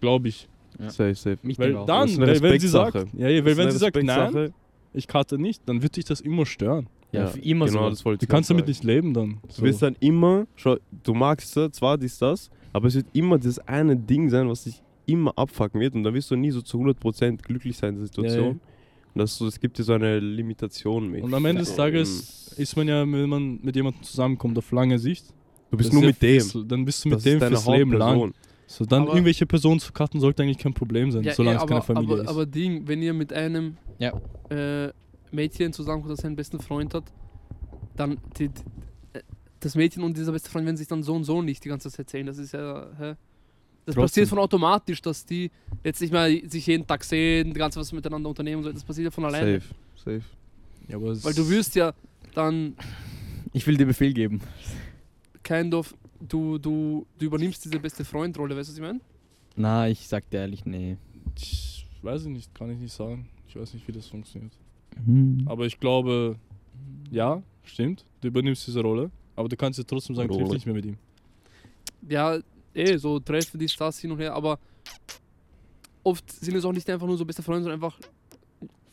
[0.00, 0.48] glaube ich.
[0.78, 0.90] Ja.
[0.90, 1.38] Safe, safe.
[1.42, 4.02] Mich Weil dann, Das weil, wenn sie sagt, ja, ja, weil Das wenn sie sagt,
[4.02, 4.52] nein,
[4.94, 6.86] ich cutte nicht, dann wird dich das immer stören.
[7.10, 7.90] Ja, für immer genau, so.
[7.90, 8.70] das wollte Du ich kannst auch damit sagen.
[8.70, 9.38] nicht leben dann.
[9.56, 13.38] Du wirst dann immer, schau, du magst es zwar dies, das, aber es wird immer
[13.38, 16.60] das eine Ding sein, was dich immer abfucken wird und da wirst du nie so
[16.60, 18.40] zu 100% glücklich sein in der Situation.
[18.44, 18.50] Ja, ja.
[18.50, 18.60] Und
[19.22, 21.22] das, so, es gibt dir so eine Limitation mit.
[21.24, 24.70] Und am Ende des So, Tages ist man ja, wenn man mit jemandem zusammenkommt, auf
[24.70, 25.24] lange Sicht.
[25.70, 26.40] du bist das nur mit dem.
[26.42, 28.34] fürs- Dann bist du Das mit dem ist deine fürs Leben lang.
[28.70, 31.62] So, dann Aber- irgendwelche Personen zu cutten sollte eigentlich kein Problem sein, Ja, solange eh,
[31.62, 32.28] es keine Familie aber, ist.
[32.28, 34.12] aber Ding, wenn ihr mit einem Ja.
[34.50, 34.92] äh,
[35.32, 37.04] Mädchen zusammenkommt, das seinen besten Freund hat,
[37.96, 38.60] dann die, die,
[39.14, 39.22] äh,
[39.60, 41.90] das Mädchen und dieser beste Freund werden sich dann so und so nicht die ganze
[41.90, 42.26] Zeit sehen.
[42.26, 43.14] Das ist ja, hä?
[43.86, 44.02] Das Trotzdem.
[44.02, 45.50] passiert von automatisch, dass die
[45.82, 48.58] jetzt nicht mehr sich jeden Tag sehen, die ganze was miteinander unternehmen.
[48.58, 48.72] und So.
[48.72, 49.60] Das passiert ja von alleine.
[49.60, 49.74] Safe,
[50.20, 50.22] safe.
[50.88, 51.94] ja, Weil du wirst ja
[52.34, 52.76] dann
[53.54, 54.42] Ich will dir Befehl geben.
[55.42, 59.00] kind of, du, du, du übernimmst diese beste Freund-Rolle, weißt du, was ich meine?
[59.56, 60.96] Na, ich sag dir ehrlich, nee.
[61.36, 63.28] Ich weiß ich nicht, kann ich nicht sagen.
[63.48, 64.52] Ich weiß nicht, wie das funktioniert.
[65.04, 65.44] Mhm.
[65.46, 66.36] Aber ich glaube,
[67.10, 68.04] ja, stimmt.
[68.20, 69.10] Du übernimmst diese Rolle.
[69.36, 70.96] Aber du kannst ja trotzdem sagen, triff nicht mehr mit ihm.
[72.08, 72.38] Ja,
[72.74, 74.58] eh, so Treffen, dies, das, hin und her, aber
[76.02, 77.98] oft sind es auch nicht einfach nur so beste Freunde, sondern einfach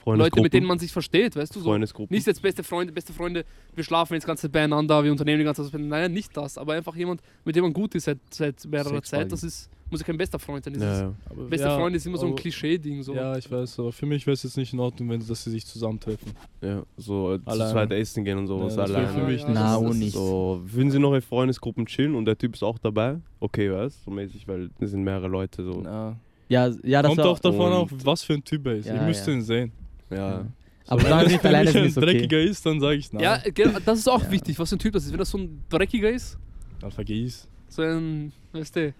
[0.06, 1.60] Leute, mit denen man sich versteht, weißt du?
[1.60, 1.66] So.
[1.66, 2.16] Freundesgruppen.
[2.16, 5.46] Nicht jetzt beste Freunde, beste Freunde, wir schlafen jetzt ganze Zeit beieinander, wir unternehmen die
[5.46, 5.80] ganze Zeit.
[5.82, 9.02] Nein, nicht das, aber einfach jemand, mit dem man gut ist seit, seit mehrerer.
[9.02, 9.32] Zeit.
[9.32, 10.80] Das ist, muss ja kein bester Freund sein.
[10.80, 11.14] Ja, ja.
[11.30, 13.02] Aber Beste ja, Freund ist immer so ein Klischee-Ding.
[13.04, 13.14] So.
[13.16, 15.50] Ja, ich weiß, aber für mich wäre es jetzt nicht in Ordnung, wenn dass sie
[15.52, 16.34] sich zusammentreffen.
[16.62, 17.72] ja, so äh, zu Alleine.
[17.72, 19.08] zweit essen gehen und sowas Ja, alleine.
[19.10, 19.56] für mich Ja, nicht.
[19.56, 20.14] Na, das- nicht.
[20.14, 23.18] So, würden sie noch in Freundesgruppen chillen und der Typ ist auch dabei?
[23.40, 25.82] Okay, weißt du, so mäßig, weil es sind mehrere Leute so.
[25.84, 26.16] Na.
[26.48, 28.86] Ja, ja, das Kommt auch davon und- auf, was für ein Typ er ist.
[28.86, 29.38] Ja, ich müsste ja.
[29.38, 29.72] ihn sehen.
[30.10, 30.46] Ja.
[30.88, 32.06] Aber wenn er nicht alleine ein ist okay.
[32.06, 33.24] dreckiger ist, dann sage ich nein.
[33.24, 34.32] Ja, ge- das ist auch Ja.
[34.32, 35.12] wichtig, was für ein Typ das ist.
[35.12, 36.38] Wenn das so ein dreckiger ist,
[36.80, 37.48] Dann vergiss.
[37.70, 38.94] so ein, weißt du,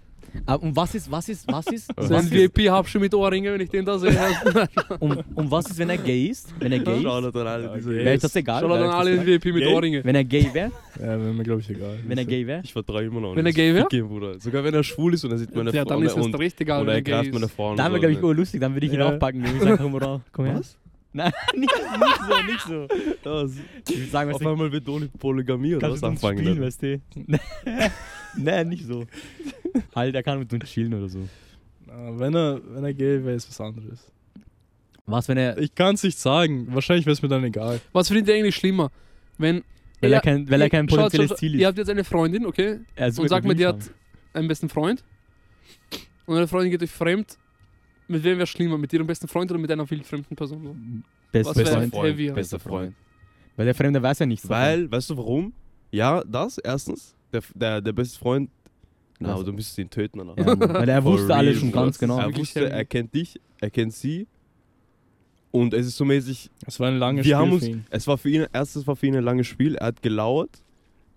[0.44, 3.52] Aber um was ist, was ist, was ist, so was ein ist VIP-Habsche mit Ohrringe,
[3.52, 4.10] wenn ich den da sehe.
[4.98, 6.52] um, um was ist, wenn er gay ist?
[6.58, 7.02] Wenn er gay ist?
[7.04, 7.90] Shoutout an alle, Ja, diese.
[7.94, 8.60] Wäre das egal?
[8.62, 9.72] Schau dann alle VIP mit Gay?
[9.72, 10.04] Ohrringe.
[10.04, 10.72] Wenn er gay wäre?
[10.98, 12.00] Ja, wäre mir, glaube ich, egal.
[12.04, 12.60] Wenn er gay wäre?
[12.64, 13.54] Ich vertraue immer noch Wenn er nicht.
[13.54, 13.82] gay wär?
[13.82, 14.40] Fick ihn, Bruder.
[14.40, 16.32] Sogar wenn er schwul ist und er sieht meine Ja, Frau dann ist es und,
[16.32, 17.56] doch richtig egal, und wenn er gay greift meine ist.
[17.56, 18.26] Dann wäre, und glaube ich, so.
[18.26, 18.60] urlustig.
[18.60, 19.14] Dann würde ich ihn Ja.
[19.14, 19.44] auch packen.
[19.44, 20.56] Ich würde sagen, komm, Bro, komm her.
[20.58, 20.76] Was?
[21.16, 22.88] Nein, nicht, nicht so, nicht so.
[23.22, 26.38] Das, sagen, auf einmal wird ohne Polygamie oder was anfangen.
[26.38, 27.00] spielen, weißt du?
[28.36, 29.06] Nein, nicht so.
[29.94, 31.26] Halt, er kann mit uns chillen oder so.
[31.86, 34.12] Na, wenn, er, wenn er gay wäre, ist was anderes.
[35.06, 35.56] Was, wenn er...
[35.56, 36.66] Ich kann es nicht sagen.
[36.74, 37.80] Wahrscheinlich wäre es mir dann egal.
[37.92, 38.90] Was findet ihr eigentlich schlimmer?
[39.38, 39.64] Wenn
[40.00, 41.60] Weil Ja, er kein, weil er kein Schaut, potenzielles schaut, Ziel ist.
[41.60, 42.80] Ihr habt jetzt eine Freundin, okay?
[42.94, 43.90] Er und sag wirklich mal, die hat
[44.34, 45.02] einen besten Freund.
[46.26, 47.38] Und deine Freundin geht euch fremd.
[48.08, 48.78] Mit wem wäre schlimmer?
[48.78, 51.04] Mit ihrem besten Freund oder mit einer wildfremden Person?
[51.32, 51.94] Best Was wär Freund.
[51.94, 52.32] heavier?
[52.34, 52.94] Bester Freund.
[53.56, 54.46] Weil der Fremde weiß ja nichts.
[54.46, 54.56] davon.
[54.56, 55.52] Weil, weißt du warum?
[55.90, 57.14] Ja, das erstens.
[57.32, 58.50] Der, der, der beste Freund.
[59.18, 60.36] Na, aber du müsstest ihn töten danach.
[60.36, 62.18] Ja, weil er wusste alles schon ganz genau.
[62.18, 64.26] Er wusste, er kennt dich, er kennt sie.
[65.50, 67.86] Und es ist so mäßig, Es war ein langes wir Spiel haben uns, für ihn.
[67.88, 70.62] es war für ihn, erstes war für ihn ein langes Spiel, er hat gelauert.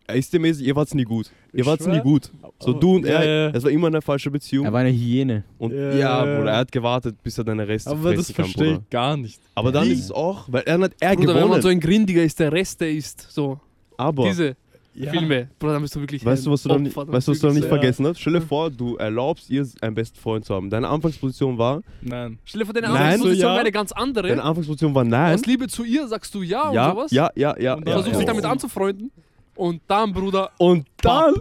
[0.10, 1.30] Er ist dir mäßig, ihr wart's nie gut.
[1.54, 2.32] Ihr wart's nie gut.
[2.60, 4.66] So du und er, es war immer eine falsche Beziehung.
[4.66, 5.44] Er war eine Hyäne.
[5.58, 6.24] und Ja, ja.
[6.38, 8.82] Bruder, er hat gewartet, bis er deine Reste Aber das kann, verstehe Bruder.
[8.84, 9.40] ich gar nicht.
[9.56, 11.62] Aber dann ist es auch, weil er hat er Bruder, wenn man gewonnen.
[11.62, 13.28] so ein Grindiger ist, der Rest, der ist.
[13.32, 13.60] So,
[13.98, 14.56] aber diese
[14.96, 15.12] Ja.
[15.12, 15.48] Filme.
[15.60, 17.64] Bruder, dann bist du wirklich Weißt du, was du weißt du, was du dann nicht
[17.64, 17.70] Ja.
[17.70, 18.20] vergessen hast?
[18.20, 20.70] Stell dir vor, du erlaubst ihr, einen besten Freund zu haben.
[20.70, 22.38] Deine Anfangsposition war, Nein.
[22.44, 23.54] Stell dir vor, deine Nein, Anfangsposition so ja.
[23.54, 24.28] wäre eine ganz andere.
[24.28, 25.36] deine Anfangsposition war nein.
[25.36, 27.12] Aus Liebe zu ihr sagst du ja, und Ja, sowas.
[27.12, 27.76] ja, ja, ja.
[27.76, 29.12] Und ja, versuchst dich damit anzufreunden.
[29.60, 31.36] Und dann, Bruder, Und dann,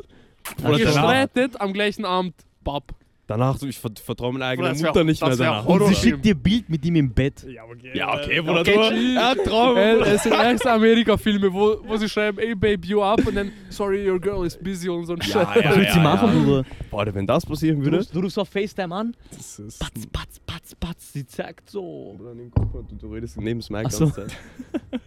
[0.65, 2.93] Also ihr danach- streitet am gleichen Abend, Bab.
[3.29, 5.65] danach, so, ich ver- vertraue meiner eigenen wär- Mutter nicht mehr danach.
[5.67, 5.87] Horror.
[5.87, 7.45] Und sie schickt dir Bild mit ihm im Bett.
[7.49, 7.91] Ja, okay.
[7.95, 9.77] Ja, okay, Bruder, Okay, er hat Traum.
[9.77, 13.53] Äh, es sind erste Amerika-Filme, wo, wo sie schreiben, ey babe, you up und dann,
[13.69, 15.63] sorry, your girl is busy und so ein Ja, Scheiß.
[15.63, 16.43] ja, Was willst du ja, machen, ja.
[16.45, 16.65] Bruder?
[16.91, 17.99] Boah, wenn das passieren Du würde.
[17.99, 19.15] rufst, du rufst auf FaceTime an.
[19.31, 21.13] Das ist Patz, patz, patz, patz.
[21.13, 22.15] Sie zeigt so.
[22.17, 24.07] Bruder, nimm Kopfhörer, Du, du redest neben Ach so.
[24.07, 24.37] ganze Zeit.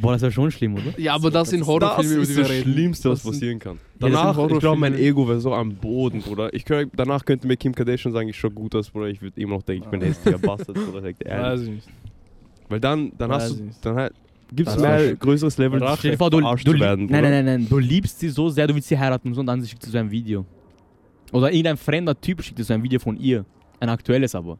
[0.00, 0.98] Boah, das wäre schon schlimm, oder?
[0.98, 2.72] Ja, aber das sind Das Horrorfilme, über ist die wir das reden.
[2.72, 3.76] Schlimmste, was Das sind- passieren kann.
[4.00, 4.94] Ja, das Danach, ich glaube, mein.
[4.94, 6.52] Ego wäre so am Boden, Bruder.
[6.54, 9.06] Ich könnt, danach könnte mir Kim Kardashian sagen, ich schaue gut aus, Bruder.
[9.08, 11.02] Ich würde immer noch denken, ich bin ein hässlicher Bastard, Bruder.
[11.02, 11.68] Sagt er Weiß ehrlich.
[11.68, 11.88] ich nicht.
[12.68, 13.84] Weil dann, dann Weiß hast du, nicht.
[13.86, 14.12] dann halt,
[14.52, 16.16] gibt es Das mehr größeres Level, Rache.
[16.16, 17.20] Vor, du, du zu werden, nein, Bruder.
[17.22, 19.82] nein, nein, nein, du liebst sie so sehr, du willst sie heiraten und dann schickt
[19.82, 20.44] sie so ein Video.
[21.32, 23.44] Oder irgendein fremder Typ schickt dir so ein Video von ihr.
[23.80, 24.58] Ein aktuelles aber.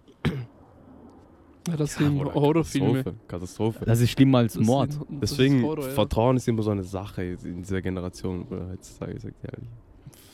[1.67, 3.03] Ja, das sind Bruder, Horrorfilme.
[3.03, 3.15] Katastrophe.
[3.29, 3.85] Katastrophe.
[3.85, 4.93] Das ist schlimmer als Das Mord.
[4.93, 5.91] sind- das Deswegen, ist Horror, ja.
[5.91, 9.69] Vertrauen ist immer so eine Sache in dieser Generation, Bruder, heutzutage, sagt er ehrlich.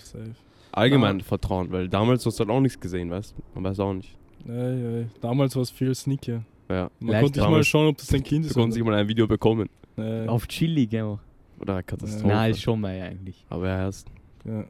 [0.03, 0.31] Safe.
[0.73, 3.43] Allgemein Vertrauen, weil damals hast du halt auch nichts gesehen, weißt du?
[3.55, 4.17] Man weiß auch nicht.
[4.47, 5.07] Ja, ja, ja.
[5.21, 6.45] Damals war es viel sneakier.
[6.69, 6.91] Ja.
[7.01, 8.55] Man Leicht konnte nicht mal schauen, ob das dein Kind Du ist.
[8.55, 9.69] konntest nicht mal ein Video bekommen.
[9.97, 11.19] Ja, ja, Auf Chili, gell?
[11.61, 12.27] Oder Katastrophe.
[12.27, 13.45] Na, ist schon mal eigentlich.
[13.49, 14.09] Aber er erst.
[14.45, 14.67] ja, ja.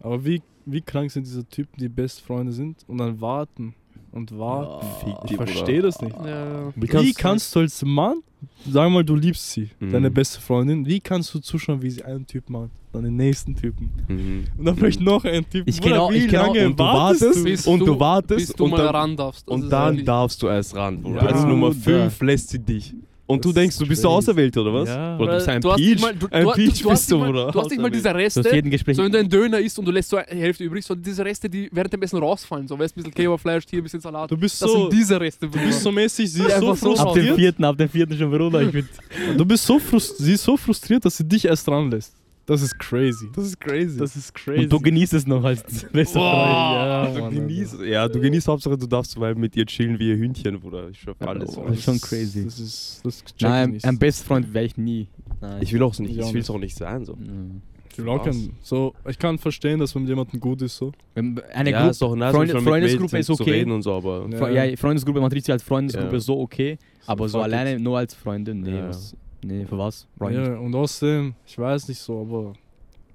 [0.00, 3.74] Aber wie, wie krank sind diese Typen, die best Freunde sind und dann warten
[4.12, 4.86] und warten?
[5.04, 6.16] Fick Ich verstehe das nicht.
[6.16, 6.72] Ja, ja.
[6.74, 8.22] Wie kannst, du als Mann,
[8.68, 9.90] sag mal, du liebst sie, Mhm.
[9.92, 13.54] deine beste Freundin, wie kannst du zuschauen, wie sie einen Typen macht, dann den nächsten
[13.54, 14.44] Typen Mhm.
[14.58, 15.68] und dann vielleicht noch einen Typen?
[15.68, 18.64] Ich wie ich kenn auch- lange und du wartest Bis und du- wartest Bis du
[18.64, 19.46] und mal dann, ran darfst.
[19.48, 21.02] Das und dann darfst du erst ran.
[21.02, 21.22] Bruder.
[21.22, 22.10] Ja, Als Nummer Bruder.
[22.10, 22.94] 5 lässt sie dich.
[23.30, 24.16] Und Das du denkst, du bist der crazy.
[24.30, 24.88] Auserwählte, oder was?
[24.88, 25.16] Ja.
[25.18, 26.00] Oder du bist ein du hast Peach.
[26.00, 27.52] mal, du, ein du, Peach du, bist du, nicht mal, Bruder.
[27.52, 28.96] du hast nicht mal diese Du hast Reste, jeden Gespräch.
[28.96, 31.22] so wenn du einen Döner isst und du lässt so eine Hälfte übrig, so diese
[31.24, 34.30] Reste, die während dem Essen rausfallen, so weißt ein bisschen Kebabfleisch, hier ein bisschen Salat.
[34.30, 35.46] Du bist Das so, sind diese Reste.
[35.46, 37.36] du bist so mäßig, sie ist so so ab dem frustriert.
[37.36, 38.62] vierten, ab dem vierten schon Bruder.
[38.62, 38.88] Ich bin,
[39.36, 42.14] Du bist so frustriert, sie ist so frustriert, dass sie dich erst ranlässt.
[42.48, 43.28] Das ist crazy.
[43.34, 43.98] Das ist crazy.
[43.98, 44.62] Das ist crazy.
[44.64, 47.14] und du genießt es noch als bester Boah, Freund.
[47.14, 50.08] ja, du Mann, genießt, ja, du genießt Hauptsache, du darfst weil mit ihr chillen wie
[50.08, 50.88] ihr Hündchen, Bruder.
[50.90, 51.54] Ich Ja, alles.
[51.54, 52.44] Das ist schon crazy.
[52.44, 55.08] Das ist, das Nein, ein best Freund wäre ich nie.
[55.40, 55.58] Nein.
[55.62, 57.04] Ich will auch nicht, Ich will es auch nicht sein.
[57.04, 57.14] So.
[57.16, 57.60] Mhm.
[57.92, 60.92] Ich will auch kein, so, ich kann verstehen, dass man mit jemandem gut ist, so.
[61.14, 63.64] Wenn Eine ja, Gruppe, ist doch nice, mit Freundesgruppe ist okay.
[63.64, 64.38] und so, aber Ja.
[64.38, 66.20] Fre- ja, Freundesgruppe, man trifft sich als Freundesgruppe Ja.
[66.20, 67.44] so okay, aber so it.
[67.44, 68.88] alleine nur als Freundin, nee, Ja.
[68.88, 70.06] was, nee, für was?
[70.18, 70.36] Freund.
[70.36, 72.52] Ja, und außerdem, ich weiß nicht so, aber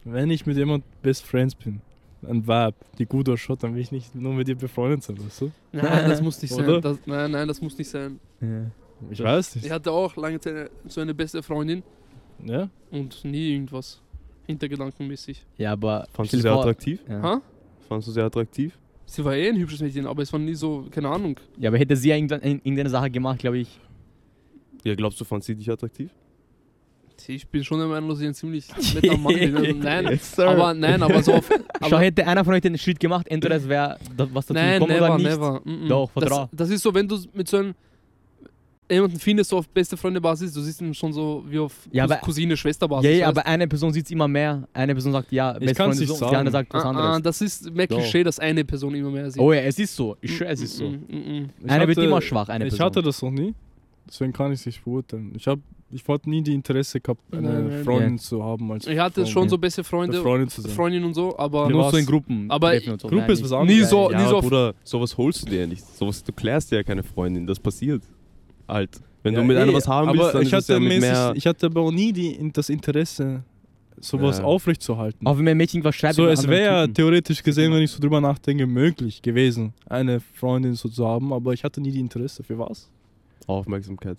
[0.05, 1.81] wenn ich mit jemand Best Friends bin,
[2.27, 5.41] ein Vibe, die gut ausschaut, dann will ich nicht nur mit ihr befreundet sein, weißt
[5.41, 5.51] du?
[5.73, 6.81] Nein, das muss nicht sein.
[6.81, 8.19] Das, nein, nein, das muss nicht sein.
[8.39, 8.65] Ja.
[9.11, 9.65] Ich weiß nicht.
[9.65, 11.83] Ich hatte auch lange Zeit so eine beste Freundin
[12.45, 12.69] Ja?
[12.91, 14.01] und nie irgendwas
[14.47, 15.45] hintergedankenmäßig.
[15.57, 16.99] Ja, aber fandst stell du dir sehr vor- attraktiv?
[17.09, 17.21] Ja.
[17.21, 17.41] Ha?
[17.87, 18.77] Fandst du sehr attraktiv?
[19.05, 21.37] Sie war eh ein hübsches Mädchen, aber es war nie so, keine Ahnung.
[21.57, 23.79] ja, aber hätte sie ja irgendwann- in- irgendeine Sache gemacht, glaube ich.
[24.83, 26.09] Ja, glaubst du, fand sie dich attraktiv?
[27.27, 28.65] Ich bin schon der Meinung, dass ich ein ziemlich
[28.95, 29.55] netter Mann bin.
[29.55, 31.47] Also nein, Yes, aber nein, aber so auf.
[31.79, 34.53] Schau, Aber, hätte einer von euch den Schritt gemacht, entweder es wäre das, was dazu
[34.53, 35.29] nein, gekommen never, oder nicht.
[35.29, 35.61] never.
[35.63, 35.89] Mm, mm.
[35.89, 36.49] Doch, das, vertrau.
[36.51, 37.75] das ist so, wenn du mit so einem
[38.89, 42.03] jemanden findest, so auf beste Freunde Basis, du siehst ihn schon so wie auf Ja,
[42.03, 43.09] aber- Cousine, Schwester Basis.
[43.09, 44.67] Ja, ja, aber eine Person sieht es immer mehr.
[44.73, 46.31] Eine Person sagt ja, best kann's Freund nicht so, sagen.
[46.31, 47.07] die andere sagt was ah, anderes.
[47.07, 47.87] ah, das ist mehr.
[47.87, 49.41] Klischee, dass eine Person immer mehr sieht.
[49.41, 50.17] oh ja, es ist so.
[50.19, 50.89] Ich schwöre, es ist so.
[50.89, 51.49] Mm, mm, mm.
[51.63, 52.85] Ich Eine wird immer schwach, eine ich Person.
[52.85, 53.53] hatte das noch nie,
[54.07, 55.33] deswegen kann ich es nicht beurteilen.
[55.35, 55.61] Ich habe
[55.95, 59.21] ich wollte nie die Interesse gehabt, eine Nein, nein, Freundin zu haben als Ich hatte
[59.21, 60.71] Freund- schon so beste Freunde, Freundin zu sein.
[60.71, 61.91] Freundin und so, aber Nur was?
[61.91, 62.49] so in Gruppen.
[62.49, 62.97] Aber so.
[62.97, 63.79] Gruppe Nein, ist was anderes.
[63.79, 65.85] nie so, ja, nie so Bruder, sowas holst du dir ja nicht.
[65.95, 68.01] Sowas, du klärst dir ja keine Freundin, das passiert.
[68.67, 68.99] Halt.
[69.21, 70.79] Wenn Ja, du mit einer eh, was haben willst, dann ich ist es hatte ja
[70.79, 71.33] mit mäßig, mehr...
[71.35, 73.43] Ich hatte aber auch nie die, das Interesse,
[73.99, 74.45] sowas Ja.
[74.45, 75.27] aufrechtzuerhalten.
[75.27, 76.15] Auch wenn mir ein Mädchen was schreibt.
[76.15, 80.89] So, es wäre theoretisch gesehen, wenn ich so drüber nachdenke, möglich gewesen, eine Freundin so
[80.89, 82.43] zu haben, aber ich hatte nie die Interesse.
[82.43, 82.89] Für was?
[83.47, 84.17] Aufmerksamkeit.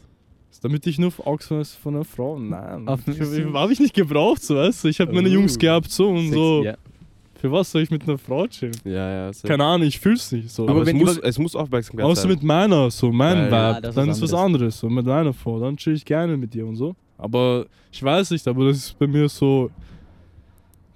[0.62, 2.38] Damit ich nur aufgefallen von einer Frau?
[2.38, 2.86] Nein.
[2.88, 4.88] Habe ich nicht gebraucht, so weißt du.
[4.88, 5.32] Ich habe meine Oh.
[5.32, 6.62] Jungs gehabt so und Sexy, so.
[6.64, 6.76] ja.
[7.40, 8.74] Für was soll ich mit einer Frau chillen?
[8.84, 9.30] Ja, ja.
[9.42, 10.62] Keine Ahnung, ich fühl's nicht so.
[10.62, 12.30] Aber, Aber es, muss, über- es muss Aufmerksamkeit Außer sein.
[12.30, 14.78] mit meiner, so mein Ja, Vibe, ja, ist dann was ist was anderes.
[14.78, 16.94] So mit meiner Frau, dann chill ich gerne mit dir und so.
[17.18, 19.70] Aber ich weiß nicht, aber das ist bei mir so.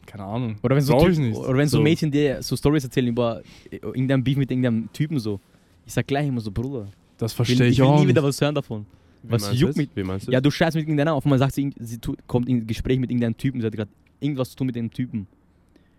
[0.07, 0.57] Keine Ahnung.
[0.63, 1.37] Oder wenn so, nicht.
[1.37, 5.39] oder wenn so Mädchen dir so Stories erzählen über irgendeinen Beef mit irgendeinem Typen so.
[5.85, 6.87] Ich sag gleich immer so, Bruder.
[7.19, 8.87] Das Ich verstehe will, ich, ich will auch nie wieder was hören davon.
[9.23, 11.55] Wie was juckt mich- Wie meinst du Ja, du scheißt mit irgendeiner, auf einmal sagt
[11.55, 13.91] sie, sie tut, kommt in ein Gespräch mit irgendeinem Typen, sie hat gerade
[14.21, 15.27] irgendwas zu tun mit dem Typen.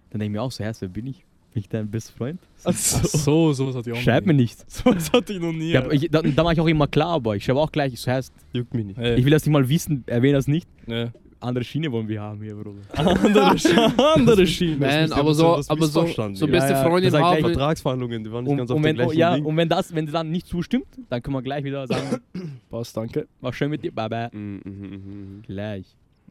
[0.09, 1.23] Dann denke ich mir auch so, Herr, wer bin ich?
[1.53, 2.39] Bin ich dein best Freund?
[2.63, 4.43] Ach so, sowas hatte ich auch Schreib mir nie.
[4.43, 4.69] nicht.
[4.71, 5.71] Sowas hatte ich noch nie.
[5.71, 7.99] Ja, ich, da, da mache ich auch immer klar, aber ich schreibe auch gleich, ich
[7.99, 8.97] so, Herr, Juckt mich nicht.
[8.97, 9.15] Hey.
[9.17, 10.67] ich will das nicht mal wissen, erwähne das nicht.
[10.87, 11.11] ja.
[11.41, 12.81] Andere Schiene wollen wir haben hier, Bruder.
[12.95, 14.77] andere, Sch- andere Schiene.
[14.77, 16.51] Nein, ja aber so was aber so, so ja.
[16.51, 17.39] beste Ja, ja, Freundin das ich haben.
[17.39, 19.49] Vertragsverhandlungen, die waren nicht Und, ganz auf und, der wenn, oh, ja, Linie.
[19.49, 22.19] und wenn, das, wenn sie dann nicht zustimmt, dann können wir gleich wieder sagen,
[22.69, 23.25] Passt, danke.
[23.39, 24.29] war schön mit dir, bye bye.
[24.33, 25.41] Mhm, mhm, mhm, mhm.
[25.43, 25.85] Gleich.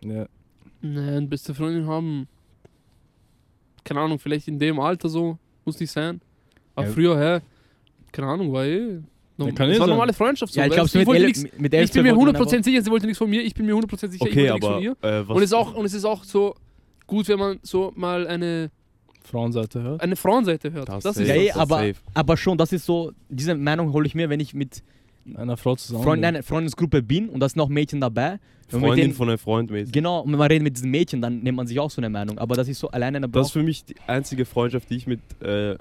[0.05, 0.27] Ja.
[0.83, 2.29] Nein, beste Freundin haben.
[3.85, 6.21] Keine Ahnung, vielleicht in dem Alter so, muss nicht sein.
[6.75, 6.93] Aber Ja.
[6.93, 7.41] früher, hä?
[8.13, 8.99] Keine Ahnung, war eh.
[9.47, 9.89] Eh war sein.
[9.91, 10.53] normale Freundschaft.
[10.53, 12.43] So, Ja, ich glaube, mit, wollte elf, nichts- mit, elf, ich bin mir zwölf wollten
[12.59, 14.67] 100% sicher, sie wollte nichts von mir, ich bin mir 100% sicher, Okay, ich wollte
[14.67, 15.19] aber nichts von ihr.
[15.21, 16.55] äh, Und es, ist auch, und es ist auch so
[17.07, 18.71] gut, wenn man so mal eine,
[19.25, 20.01] Frauenseite hört.
[20.01, 20.89] eine Frauenseite hört.
[20.89, 21.23] Das Das, safe.
[21.25, 21.95] ist Ja, das eh, aber, safe.
[22.15, 24.83] aber schon, das ist so, diese Meinung hole ich mir, wenn ich mit
[25.35, 26.03] Einer Frau zusammen.
[26.05, 28.39] Freund, einer Freundesgruppe bin und da sind auch Mädchen dabei.
[28.69, 29.93] Freundin denen- von einem Freund mäßig.
[29.93, 32.09] Genau, und wenn man redet mit diesen Mädchen, dann nimmt man sich auch so eine
[32.11, 32.39] Meinung.
[32.39, 35.07] Aber das ist so alleine eine Das ist für mich die einzige Freundschaft, die ich
[35.07, 35.77] mit äh,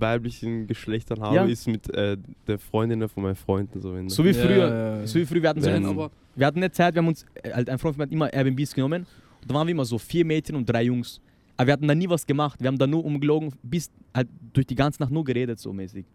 [0.00, 1.44] weiblichen Geschlechtern habe, Ja.
[1.44, 2.16] ist mit äh,
[2.46, 3.80] der Freundin von meinen Freunden.
[3.80, 4.68] So So wie früher.
[4.68, 5.06] ja, ja.
[5.06, 7.08] So wie früher, wir hatten, so Wenn- eine, aber wir hatten eine Zeit, wir haben
[7.08, 9.06] uns, äh, halt ein Freund von mir hat immer Airbnbs genommen.
[9.42, 11.20] Und da waren wir immer so vier Mädchen und drei Jungs.
[11.56, 12.60] Aber wir hatten da nie was gemacht.
[12.60, 16.06] Wir haben da nur umgelogen, bis halt durch die ganze Nacht nur geredet, so mäßig.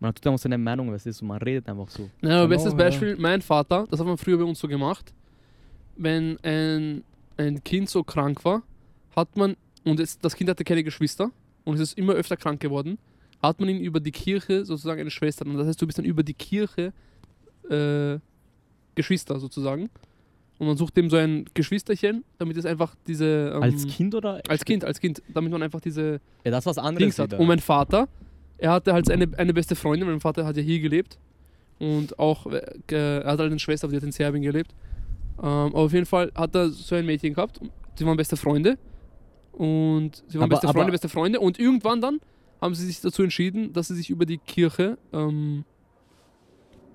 [0.00, 2.10] Man hat einfach seine Meinung, was ist, und man redet einfach so.
[2.20, 2.76] Naja, Genau, bestes ja.
[2.78, 5.14] Beispiel, mein Vater, das hat man früher bei uns so gemacht,
[5.96, 7.02] wenn ein,
[7.36, 8.62] ein Kind so krank war,
[9.16, 11.30] hat man, und es, das Kind hatte keine Geschwister
[11.64, 12.98] und es ist immer öfter krank geworden,
[13.48, 15.46] hat man ihn über die Kirche sozusagen eine Schwester.
[15.46, 16.92] Und das heißt, du bist dann über die Kirche
[17.70, 18.18] äh,
[18.94, 19.90] Geschwister sozusagen.
[20.58, 23.52] Und man sucht dem so ein Geschwisterchen, damit es einfach diese.
[23.56, 24.40] ähm, als Kind oder?
[24.48, 26.98] Als Kind, als Kind, damit man einfach diese Ja, das was anderes.
[26.98, 27.32] Dings hat.
[27.32, 27.40] wieder.
[27.40, 28.08] Und mein Vater,
[28.58, 31.18] er hatte halt eine, eine beste Freundin, mein Vater hat ja hier gelebt.
[31.80, 34.72] Und auch, äh, er hat halt eine Schwester, die hat in Serbien gelebt.
[35.38, 37.60] Ähm, aber auf jeden Fall hat er so ein Mädchen gehabt.
[37.96, 38.78] Sie waren beste Freunde.
[39.52, 41.40] Und sie waren Aber- beste Freunde, beste Freunde.
[41.40, 42.20] Und irgendwann dann
[42.60, 45.64] haben sie sich dazu entschieden, dass sie sich über die Kirche ähm,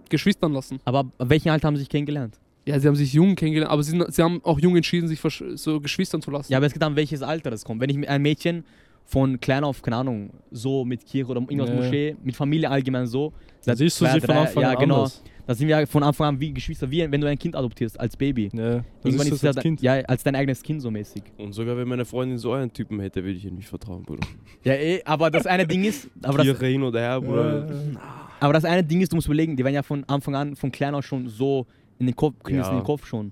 [0.09, 0.79] geschwistern lassen.
[0.85, 2.39] Aber ab welchem Alter haben sie sich kennengelernt?
[2.65, 5.19] Ja, sie haben sich jung kennengelernt, aber sie, sie haben auch jung entschieden, sich
[5.55, 6.51] so geschwistern zu lassen.
[6.51, 7.81] Ja, aber es geht an welches Alter das kommt.
[7.81, 8.63] Wenn ich mit einem Mädchen
[9.05, 11.75] von klein auf, keine Ahnung, so mit Kirche oder irgendwas Ja.
[11.75, 13.33] Moschee, mit Familie allgemein so.
[13.61, 14.95] Siehst du sie von drei- Anfang ja, an genau.
[14.97, 15.23] anders.
[15.49, 18.15] Da sind wir von Anfang an wie Geschwister, wie wenn du ein Kind adoptierst, als
[18.15, 18.51] Baby.
[18.53, 19.81] Ja, das Irgendwann ist ist das es als ja, Kind.
[19.81, 21.23] ja als dein eigenes Kind so mäßig.
[21.39, 24.27] Und sogar wenn meine Freundin so einen Typen hätte, würde ich ihr nicht vertrauen, Bruder.
[24.63, 27.67] Ja, eh, aber das eine Ding ist, aber das, hin oder her, Bruder.
[27.67, 28.29] Ja.
[28.39, 30.71] aber das eine Ding ist, du musst überlegen, die werden ja von Anfang an, von
[30.71, 31.65] klein auf schon so
[31.97, 32.73] in den Kopf, kriegen es Ja.
[32.73, 33.31] in den Kopf schon.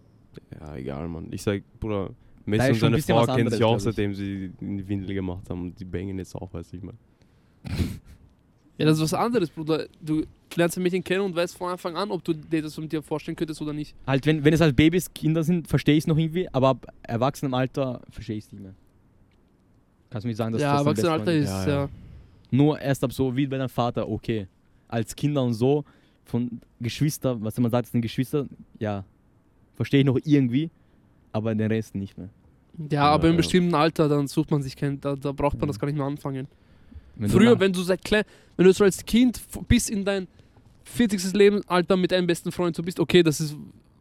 [0.59, 1.27] Ja, egal, Mann.
[1.29, 2.09] Ich sag, Bruder,
[2.45, 5.47] Messi und schon ein seine Frau kennen sich auch, seitdem sie in die Windel gemacht
[5.51, 5.61] haben.
[5.61, 6.95] Und die bangen jetzt auch, weiß ich mal.
[8.77, 9.87] Ja, das ist was anderes, Bruder.
[9.99, 10.23] Du
[10.55, 13.01] lernst ein Mädchen kennen und weißt von Anfang an, ob du dir das mit dir
[13.01, 13.95] vorstellen könntest oder nicht.
[14.05, 16.87] Halt, wenn, wenn es halt Babys, Kinder sind, verstehe ich es noch irgendwie, aber ab
[17.03, 18.73] erwachsenem Alter verstehe ich es nicht mehr.
[20.09, 21.81] Kannst du nicht sagen, dass ja, das Erwachsenenalter Freund ist Ja, ja.
[21.83, 21.89] ja.
[22.51, 24.47] Nur erst ab so wie bei deinem Vater, okay.
[24.87, 25.83] Als Kinder und so,
[26.27, 28.45] von Geschwister, was man sagt, es sind Geschwister,
[28.79, 29.03] ja,
[29.75, 30.69] verstehe ich noch irgendwie,
[31.31, 32.29] aber den Rest nicht mehr.
[32.91, 35.79] Ja, aber im bestimmten Alter, dann sucht man sich kein, da, da braucht man das
[35.79, 36.47] gar nicht mehr anfangen.
[37.17, 38.23] Wenn du Früher, nach- wenn du seit klein,
[38.55, 40.27] wenn du so als Kind bis in dein
[40.85, 41.33] 40.
[41.33, 43.55] Lebensalter mit deinem besten Freund so bist, okay, das ist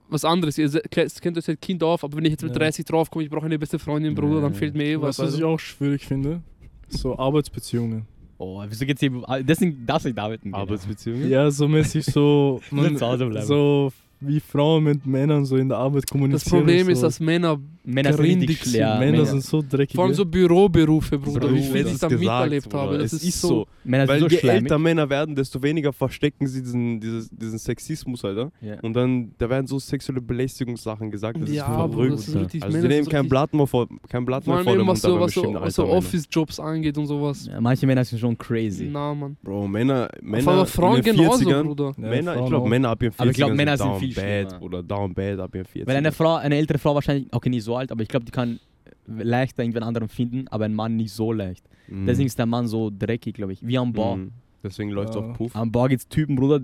[0.08, 0.56] was anderes.
[0.56, 2.58] Ihr kennt euch seit Kind auf, aber wenn ich jetzt mit Ja.
[2.60, 5.18] 30 draufkomme, ich brauche eine beste Freundin, Bruder, dann fehlt mir eh was.
[5.18, 5.48] Was, was ich Also.
[5.54, 6.42] auch schwierig finde,
[6.88, 8.06] so Arbeitsbeziehungen.
[8.38, 9.10] Oh, wieso geht's hier?
[9.42, 10.54] Deswegen darf ich nicht arbeiten.
[10.54, 11.28] Arbeitsbeziehungen?
[11.28, 13.46] Ja, so mäßig so, Sollen zu Hause bleiben.
[13.46, 16.42] so wie Frauen mit Männern so in der Arbeit kommunizieren.
[16.42, 17.06] Das Problem und ist, so.
[17.06, 18.80] dass Männer, Männer grindig sind.
[18.80, 19.94] Männer, Männer, sind so dreckig.
[19.94, 22.82] vor allem so Büroberufe, Bruder, Bruder, wie viel ich da miterlebt Bruder.
[22.82, 22.98] habe.
[22.98, 23.66] Das es ist, so.
[23.84, 24.62] Männer sind Weil so je schleimig.
[24.64, 28.50] älter Männer werden, desto weniger verstecken sie diesen, dieses, diesen Sexismus, Alter.
[28.60, 28.80] Ja.
[28.80, 31.40] Und dann, da werden so sexuelle Belästigungssachen gesagt.
[31.40, 32.12] Das Ja, ist Bruder, verrückt.
[32.14, 34.62] das ist richtig, also Männer die nehmen so kein Blatt mehr vor, kein Blatt mehr
[34.64, 35.86] vor dem was so, aber was so, was so.
[35.86, 37.46] Office-Jobs angeht und sowas.
[37.46, 38.88] Ja, manche Männer sind schon crazy.
[38.90, 39.36] Na, Mann.
[39.42, 41.92] Bro, Männer, Männer aber Frauen in den genauso, 40ern, Bruder.
[41.96, 42.68] Männer, ich glaube.
[42.68, 44.62] Männer ab ihren 40ern Aber ich glaub, Männer sind down viel bad schlimmer.
[44.64, 45.86] oder down bad ab ihren 40ern.
[45.86, 48.32] Weil eine Frau, eine ältere Frau wahrscheinlich, okay, nicht so alt, aber ich glaube, die
[48.32, 48.58] kann
[49.06, 51.64] leichter irgendwen anderen finden, aber ein Mann nicht so leicht.
[51.88, 52.06] Mhm.
[52.06, 53.66] Deswegen ist der Mann so dreckig, glaube ich.
[53.66, 54.16] Wie am Bau.
[54.16, 54.32] Mhm.
[54.62, 55.22] Deswegen läuft es Ja.
[55.22, 55.54] auf Puff.
[55.54, 56.60] Am Bar gibt's Typen, Bruder.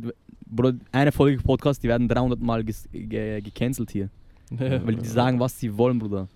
[0.47, 4.09] Bruder, eine Folge Podcast, die werden 300 Mal ges- ge gecancelt hier.
[4.59, 4.84] Ja.
[4.84, 6.28] Weil die sagen, was sie wollen, Bruder.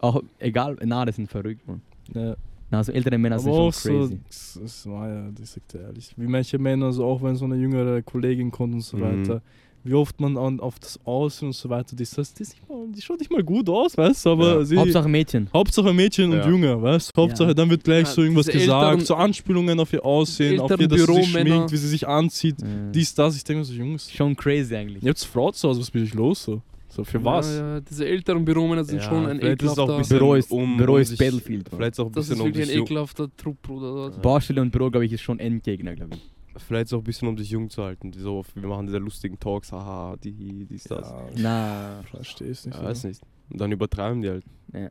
[0.00, 1.80] Auch egal, na, das sind verrückt, man.
[2.12, 2.34] Ja.
[2.70, 4.20] Na, so ältere Männer sind Aber schon auch so, crazy.
[4.26, 7.44] das, das war ja, ich sag dir ehrlich, wie manche Männer, so auch wenn so
[7.44, 9.02] eine jüngere Kollegin kommt und so Mhm.
[9.02, 9.42] weiter,
[9.84, 12.86] wie oft man an, auf das Aussehen und so weiter, das, das, das nicht mal,
[12.94, 14.64] die schaut nicht mal gut aus, weißt du, aber Ja.
[14.64, 15.48] sie, Hauptsache Mädchen.
[15.52, 16.42] Hauptsache Mädchen Ja.
[16.44, 17.20] und Jünger, weißt du?
[17.22, 17.54] Hauptsache, Ja.
[17.54, 20.70] dann wird gleich Ja, so irgendwas diese gesagt, älteren- so Anspielungen auf ihr Aussehen, auf
[20.70, 21.50] ihr, dass sie sich Büromänner.
[21.54, 22.66] schminkt, wie sie sich anzieht, Ja.
[22.94, 23.36] dies, das.
[23.36, 25.02] Ich denke mir so, Jungs, Schon crazy eigentlich.
[25.02, 26.62] ihr habt Frau zu Hause, was ist mit euch los so?
[26.88, 27.60] So, für was?
[27.88, 29.96] Diese älteren Büromänner sind Ja, schon ein ist ein ekelhafter.
[29.96, 31.70] bisschen- Büro ist, um- Büro um ist Battlefield.
[31.74, 34.10] Vielleicht auch ein Das bisschen ist um wirklich ein sich jung, ekelhafter Trupp, Bruder.
[34.20, 36.20] Baustelle und Büro, glaube ich, ist schon Endgegner, glaube ich.
[36.58, 38.12] Vielleicht auch ein bisschen um dich jung zu halten.
[38.12, 41.08] So, wir machen diese lustigen Talks, haha, die, dies, das.
[41.10, 42.74] Ja, Na, verstehe ich nicht.
[42.74, 42.86] Ja, so.
[42.88, 43.20] weiß nicht.
[43.50, 44.44] Und dann übertreiben die halt.
[44.72, 44.88] ja.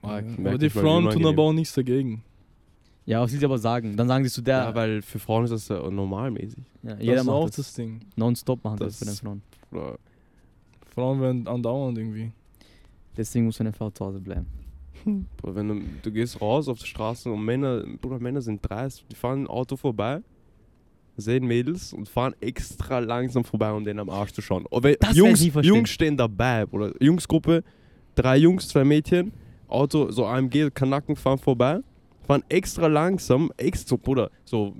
[0.00, 2.22] Ja, merk aber die Frauen tun aber auch nichts dagegen.
[3.04, 3.96] Ja, was sie aber sagen?
[3.96, 6.62] Dann sagen sie zu Ja, der, weil für Frauen ist das ja normalmäßig.
[6.82, 7.74] ja, das jeder ist auch macht das das.
[7.74, 8.00] Ding.
[8.14, 9.98] Nonstop machen sie das Das- bei den Frauen.
[10.94, 12.32] Frauen werden andauernd irgendwie.
[13.16, 14.46] Deswegen muss eine Frau zu Hause bleiben.
[15.36, 19.04] Bruder, wenn du, du gehst raus auf die Straße und Männer, Bruder, Männer sind dreist,
[19.10, 20.20] die fahren ein Auto vorbei,
[21.18, 24.64] sehen Mädels und fahren extra langsam vorbei, um denen am Arsch zu schauen.
[24.70, 25.44] Aber Das Jungs.
[25.62, 27.62] Jungs stehen dabei, oder Jungsgruppe,
[28.14, 29.32] drei Jungs, zwei Mädchen,
[29.66, 31.80] Auto, so AMG, Kanacken fahren vorbei,
[32.26, 34.74] fahren extra langsam, extra, Bruder, so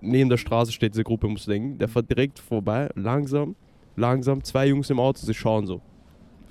[0.00, 3.56] neben der Straße steht diese Gruppe, musst du denken, der fährt direkt vorbei, langsam,
[3.96, 5.80] langsam, zwei Jungs im Auto, sie schauen so.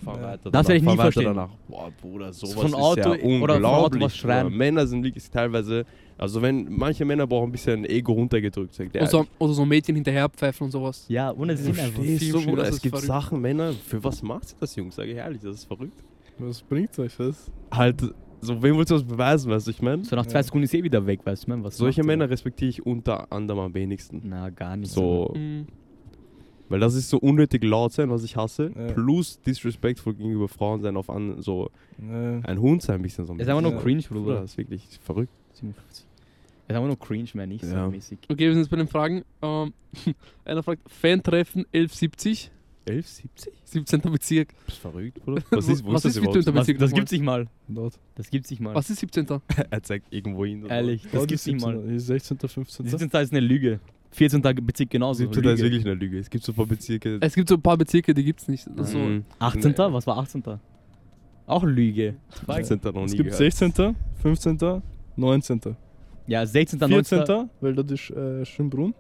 [0.04, 0.24] Fahr Ja.
[0.28, 1.26] weiter Das werd ich nie weiter verstehen.
[1.26, 1.50] Danach.
[1.68, 3.08] Boah, Bruder, sowas Von ist Auto ja
[3.42, 4.04] oder von Auto unglaublich.
[4.04, 4.56] was schreien.
[4.56, 5.86] Männer sind wirklich teilweise,
[6.18, 8.74] also wenn manche Männer brauchen ein bisschen Ego runtergedrückt.
[8.74, 11.06] Sagt der Oder so, oder so Mädchen hinterherpfeifen und sowas.
[11.08, 12.02] Ja, ohne Sinn einfach.
[12.46, 12.64] Bruder?
[12.64, 13.08] das Es gibt verrückt.
[13.08, 14.96] Sachen, Männer, für was macht ihr das, Jungs?
[14.96, 16.04] Sag ich ehrlich, das ist verrückt.
[16.40, 17.52] Was bringt euch das?
[17.72, 18.02] Halt,
[18.42, 20.04] so, wem willst du das beweisen, weißt du, ich meine?
[20.06, 20.44] So nach zwei Ja.
[20.44, 22.04] Sekunden ist eh wieder weg, weißt du, man, was Solche?
[22.04, 24.22] Männer respektiere ich unter anderem am wenigsten.
[24.26, 24.92] Na, gar nicht.
[24.92, 25.66] So, Mhm.
[26.70, 28.88] weil das ist so unnötig laut sein, was ich hasse, Ja.
[28.94, 32.40] plus disrespectful gegenüber Frauen sein, auf an, so Ja.
[32.44, 33.34] ein Hund sein, ein bisschen so.
[33.34, 33.78] ein Ist einfach nur Ja.
[33.80, 34.42] cringe, Bruder, Bruder.
[34.42, 35.32] das ist wirklich verrückt.
[35.54, 36.06] 57.
[36.68, 37.86] Ist einfach nur cringe, mehr nicht Ja.
[37.86, 38.20] so mäßig.
[38.30, 39.24] Okay, wir sind jetzt bei den Fragen.
[39.42, 39.74] Ähm,
[40.46, 42.52] einer fragt, Fan-Treffen 1170,
[42.86, 43.54] 11, 70?
[43.64, 44.02] 17.
[44.02, 44.50] Bezirk.
[44.66, 45.42] Bist verrückt, Bruder?
[45.50, 46.42] Was ist, wo Was ist das ist 17.
[46.42, 46.48] überhaupt?
[46.48, 47.00] Was, Bezirk das nochmal?
[47.02, 47.48] gibt sich mal.
[47.68, 48.00] Dort.
[48.16, 48.76] Das gibt sich mal.
[48.76, 49.28] Was ist 17.
[49.70, 50.64] er zeigt irgendwo hin.
[50.66, 51.74] oder Ehrlich, das Dort gibt ist sich mal.
[51.74, 51.88] 17.
[51.88, 52.38] Hier ist 16.
[52.40, 52.86] 15.
[52.88, 53.22] 17.
[53.22, 53.80] ist eine Lüge.
[54.12, 54.42] 14.
[54.42, 55.20] Bezirk genauso.
[55.20, 55.44] 17.
[55.44, 55.54] Lüge.
[55.54, 56.20] ist wirklich eine Lüge.
[56.20, 57.18] Es gibt so ein paar Bezirke.
[57.22, 58.68] Es gibt so ein paar Bezirke, die gibt's nicht.
[58.76, 59.26] Das ist so, Mhm.
[59.40, 59.74] 18.
[59.78, 60.44] Was war 18.
[61.46, 62.16] Auch Lüge.
[62.48, 62.80] 18.
[62.84, 63.38] noch nie Es gibt gehört.
[63.38, 64.82] 16., 15.,
[65.16, 65.62] 19.,
[66.28, 66.80] Ja, 16.
[66.80, 67.18] 19.
[67.26, 68.94] 14., weil dort ist äh, Schönbrunn.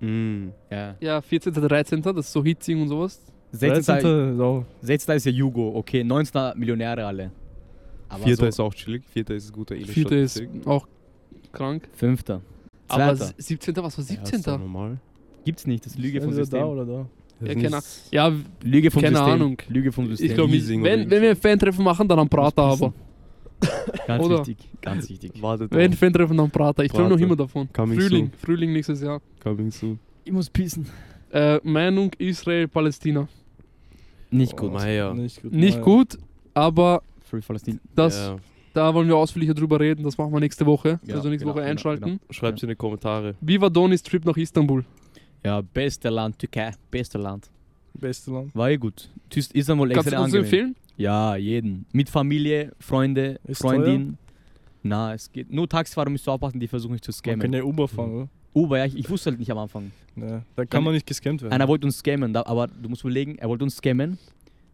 [0.00, 0.52] Mhm.
[0.70, 0.96] Ja.
[1.00, 1.52] ja, 14.
[1.52, 2.02] 13.
[2.02, 3.20] Das ist so Hitzing und sowas.
[3.52, 3.84] 16.
[3.94, 4.34] 13.
[4.34, 5.16] ist auch 16.
[5.16, 6.02] ist ja Jugo, okay.
[6.02, 6.52] 19.
[6.58, 7.30] Millionäre alle.
[8.08, 9.04] Aber Vierter so ist auch chillig.
[9.06, 10.86] Vierter ist ein guter Vierter ist auch
[11.52, 11.88] krank.
[11.94, 12.40] Fünfter.
[12.88, 13.32] Aber Zweiter.
[13.38, 13.76] 17.
[13.76, 14.38] Was war Ja, 17.
[14.38, 14.98] ist doch normal.
[15.44, 16.60] Gibt's nicht, das ist Lüge vom entweder System.
[16.60, 17.06] da oder da.
[17.46, 17.82] Ja, keine Ahnung.
[18.12, 18.32] Ja,
[18.62, 19.32] Lüge vom Keine System.
[19.34, 19.56] Ahnung.
[19.68, 20.28] Lüge vom System.
[20.28, 22.92] ich glaube, wenn, wenn wir ein Fan-Treffen machen, dann am Prater aber.
[24.06, 24.38] Ganz Oder?
[24.40, 25.32] wichtig, ganz wichtig.
[25.40, 25.98] Wartet Wenn drauf.
[26.00, 26.84] Fan-Treffen, dann Prater.
[26.84, 27.24] Ich träume noch Prater.
[27.24, 27.68] immer davon.
[27.72, 28.38] Coming Frühling, soon.
[28.38, 29.20] Frühling nächstes Jahr.
[29.42, 29.98] Coming soon.
[30.24, 30.86] Ich muss pissen.
[31.32, 33.28] Äh, Meinung Israel-Palästina.
[34.30, 34.72] Nicht Oh, gut.
[34.72, 35.14] Meier.
[35.14, 35.52] Nicht gut.
[35.52, 36.18] Nicht gut,
[36.54, 37.78] aber Free Palästina.
[37.94, 38.36] das, Ja.
[38.74, 40.02] da wollen wir ausführlicher drüber reden.
[40.04, 41.00] Das machen wir nächste Woche.
[41.06, 42.20] Ja, also nächste genau, Woche genau, einschalten.
[42.30, 43.34] Schreibt in die Kommentare.
[43.40, 44.84] Wie war Donis Trip nach Istanbul?
[45.44, 47.50] Ja, beste Land, Türkei, beste Land.
[47.94, 48.54] Beste Land.
[48.54, 49.08] War eh gut.
[49.34, 50.44] Istanbul Kannst du uns angenehm.
[50.44, 50.76] empfehlen?
[51.02, 51.84] Ja, jeden.
[51.92, 54.18] Mit Familie, Freunde, Ist Freundin.
[54.84, 55.52] Na, es geht.
[55.52, 57.40] Nur Taxifahrer müsst du aufpassen, die versuchen nicht zu Man scammen.
[57.40, 58.28] kann ja Uber fahren, oder?
[58.54, 59.90] Uber, ja, ich, ich wusste halt nicht am Anfang.
[60.16, 60.42] Ja.
[60.56, 61.52] Da kann man nicht gescammt werden.
[61.52, 64.18] Einer wollte uns scammen, da, aber du musst überlegen, er wollte uns scammen.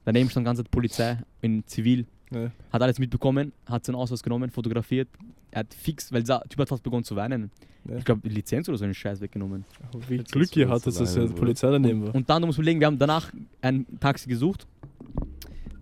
[0.05, 2.07] Daneben stand ganze Zeit Polizei in Zivil.
[2.31, 2.51] Ja.
[2.72, 5.09] Hat alles mitbekommen, hat seinen Ausweis genommen, fotografiert.
[5.51, 7.51] Er hat fix, weil der Typ hat fast begonnen zu weinen.
[7.89, 7.97] Ja.
[7.97, 9.64] Ich glaube, Lizenz oder so einen Scheiß weggenommen.
[10.09, 12.14] Wie Glück ihr hattet, dass ja die Polizei daneben war.
[12.14, 14.66] Und dann, du musst überlegen, wir haben danach ein Taxi gesucht.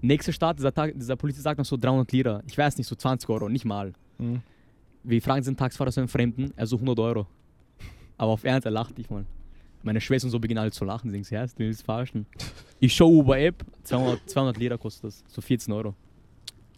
[0.07, 2.43] Nächster Start, dieser, Tag, dieser Polizist sagt noch so 300 Lira.
[2.47, 3.93] Ich weiß nicht, so 20 Euro, nicht mal.
[4.19, 4.41] Mhm.
[5.03, 7.27] Wir fragen den Taxifahrer so einen Fremden, er so 100 Euro.
[8.17, 9.25] Aber auf Ernst, er lacht nicht mal.
[9.83, 12.27] Meine Schwester und so beginnen alle zu lachen, denken sie, ja, du willst verarschen.
[12.81, 15.95] Ich show Uber-App, 200, 200 Lira kostet das, so 14 Euro.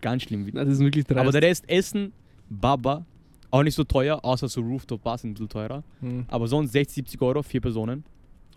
[0.01, 0.51] Ganz schlimm.
[0.53, 1.20] Das ist wirklich dreist.
[1.20, 2.12] Aber der Rest, Essen,
[2.49, 3.05] Baba,
[3.51, 5.83] auch nicht so teuer, außer so Rooftop-Bars sind ein bisschen teurer.
[6.01, 6.24] Mhm.
[6.29, 8.05] Aber sonst 60, 70 Euro, vier Personen.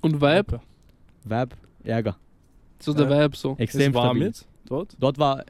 [0.01, 0.59] Und Vibe?
[1.24, 2.17] Vibe, Ärger.
[2.80, 3.09] So der.
[3.09, 3.55] Vibe so.
[3.57, 4.28] Extrem Ist warm stabil.
[4.28, 4.47] jetzt?
[4.72, 4.95] Dort?
[4.99, 5.43] Dort war,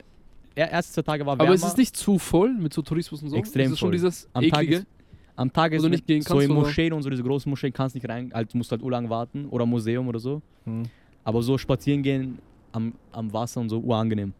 [0.56, 1.50] er, erste zwei Tage war wärmer.
[1.50, 3.36] Aber es ist nicht zu voll mit so Tourismus und so.
[3.36, 3.92] Extrem es ist schon voll.
[3.94, 4.76] dieses am Tag eklige.
[4.78, 4.88] ist,
[5.36, 6.62] am Tag ist du nicht gehen so kannst, in oder?
[6.62, 9.66] Moscheen und so diese großen Moscheen kannst nicht rein, halt musst halt urlang warten oder
[9.66, 10.42] Museum oder so.
[10.66, 10.84] Mhm.
[11.24, 12.40] Aber so spazieren gehen
[12.72, 14.34] am, am Wasser und so urangenehm.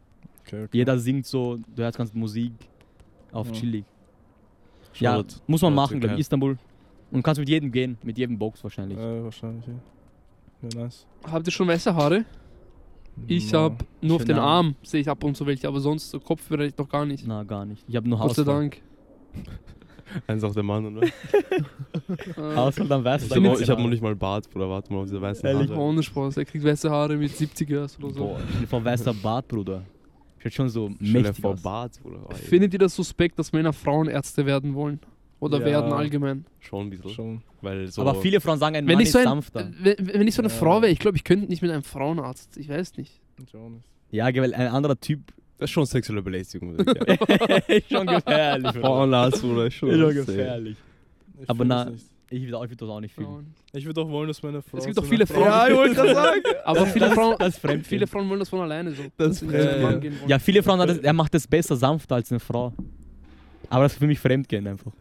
[0.46, 0.78] Okay, okay.
[0.78, 2.54] Jeder singt so, du hörst ganz Musik
[3.32, 3.54] auf Ja.
[3.54, 3.86] chillig.
[4.96, 6.22] Ja, Schaut, muss man machen, glaube ich.
[6.22, 6.58] Istanbul,
[7.12, 8.98] Und du kannst mit jedem gehen, mit jedem Box wahrscheinlich.
[8.98, 9.74] Äh, wahrscheinlich, ja.
[10.70, 11.06] Ja, nice.
[11.24, 12.26] Habt ihr schon weiße Haare?
[13.28, 14.70] Ich Na, hab nur auf den Abend.
[14.72, 17.26] Arm sehe ich ab und zu welche, aber sonst so Kopf vielleicht noch gar nicht.
[17.28, 17.84] Na, gar nicht.
[17.88, 18.56] Ich habe nur Gott sei Hausfall.
[18.56, 18.82] Dank.
[20.28, 21.08] Eins auf der Mann, oder?
[22.56, 23.44] Hausfall, dann weißt Ich du.
[23.50, 24.70] habe ich hab noch nicht mal Bart, Bruder.
[24.70, 25.70] Warte mal auf diese weißen Ehrlich?
[25.70, 25.80] Haare.
[25.80, 26.38] ohne Spaß.
[26.38, 28.20] Er kriegt weiße Haare mit 70 erst oder so.
[28.20, 29.84] Boah, ich bin von weißer Bart, Bruder.
[30.40, 31.56] Schaut schon so mächtig vor.
[31.56, 32.20] Bart, Bruder.
[32.36, 35.00] Findet ihr das suspekt, dass Männer Frauenärzte werden wollen?
[35.42, 35.66] Oder Ja.
[35.66, 36.46] werden allgemein?
[36.60, 37.10] Schon ein bisschen.
[37.10, 37.42] Schon.
[37.62, 39.70] Weil so Aber viele Frauen sagen, ein Wenn Mann ich ist so ein- sanfter.
[39.82, 40.56] Wenn, wenn ich so eine Ja.
[40.56, 42.56] Frau wäre, ich glaube, ich könnte nicht mit einem Frauenarzt.
[42.58, 43.20] Ich weiß nicht.
[43.46, 43.84] Ich auch nicht.
[44.12, 45.20] Ja, weil ein anderer Typ
[45.58, 46.78] Das ist schon sexuelle Belästigung.
[46.78, 46.94] würde
[47.68, 48.72] ich ist schon gefährlich.
[48.74, 49.66] Frauenarzt, Bruder.
[49.68, 50.78] Ist schon, Ist gefährlich.
[51.42, 52.06] Ich Aber na- das.
[52.34, 53.54] Ich will, auch- ich will das auch nicht fühlen.
[53.74, 54.78] Ich würde auch wollen, dass meine Frau.
[54.78, 55.46] Es gibt doch viele Frau- Frauen.
[55.48, 56.42] Ja, ich wollte gerade sagen.
[56.66, 59.04] Aber viele das, Frauen, das ist viele Frauen wollen das von alleine so.
[59.18, 59.52] Das ist.
[59.52, 60.12] Mann Ja.
[60.28, 62.72] Ja, viele Frauen, das- er macht das besser sanfter als eine Frau.
[63.70, 64.92] Aber das ist für mich Fremdgehen einfach.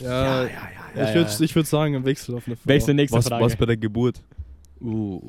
[0.00, 0.48] Ja, ja,
[1.08, 2.62] ich würde ich würd sagen, ein Wechsel auf eine Frau.
[2.68, 3.44] Welche nächste Was, Frage?
[3.44, 4.22] was bei der Geburt?
[4.80, 5.20] uh.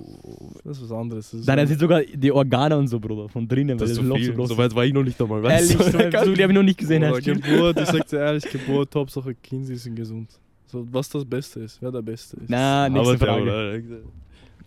[0.63, 1.32] Das ist was anderes.
[1.32, 3.91] Das ist Dann so- sind sogar die Organe und so, Bruder, von drinnen, Das weil
[3.91, 4.26] ist das so Loch viel.
[4.28, 4.57] so groß So ist.
[4.59, 5.43] weit war ich noch nicht einmal.
[5.45, 6.26] Ehrlich, weißt du?
[6.26, 7.01] so, die habe ich noch nicht gesehen.
[7.01, 7.22] Du?
[7.22, 10.30] Geburt, ich sag dir ehrlich, Geburt, Hauptsache Kinder sind gesund.
[10.65, 12.49] So, was das Beste ist, wer der Beste ist.
[12.49, 14.03] Na, nächste Aber der, Frage.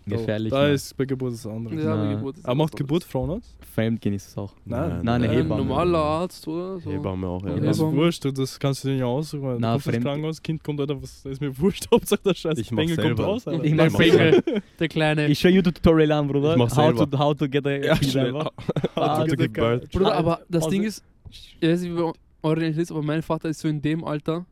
[0.05, 0.51] Gefährlich.
[0.51, 0.71] Da Mann.
[0.73, 1.75] ist bei Geburt das andere.
[1.75, 3.55] Ja, bei Geburt ist Aber das macht Geburt Frauenarzt?
[3.73, 4.53] Fremdgehen ist es auch.
[4.65, 4.99] Nein.
[5.03, 5.29] Nein, eine anderes.
[5.31, 5.63] Ein Hebamme.
[5.63, 6.79] normaler Arzt, oder?
[6.79, 6.91] So.
[6.91, 7.55] Hebamme auch, ja.
[7.57, 9.43] Ja, Ja, ist wurscht, das kannst du dir nicht aussuchen.
[9.43, 12.33] weil Du Na, kommst fremd- Krankenhaus, Kind kommt, Alter, was ist mir wurscht, Hauptsache der
[12.33, 13.23] scheiß Ich mach's Bengel kommt selber.
[13.25, 13.63] raus, Alter.
[13.63, 14.43] Ich Der mach's Bengel,
[14.79, 15.27] der Kleine.
[15.27, 16.51] Ich schaue YouTube-Tutorial an, Bruder.
[16.53, 17.09] Ich mach's how, selber.
[17.11, 18.51] to, how to get a Ja, einfach.
[18.95, 19.91] How to to get birth.
[19.91, 20.67] Bruder, aber das.
[20.67, 22.01] Ding ist, ich weiß nicht, wie
[22.43, 24.45] eure Realität ist, aber mein Vater ist so in dem Alter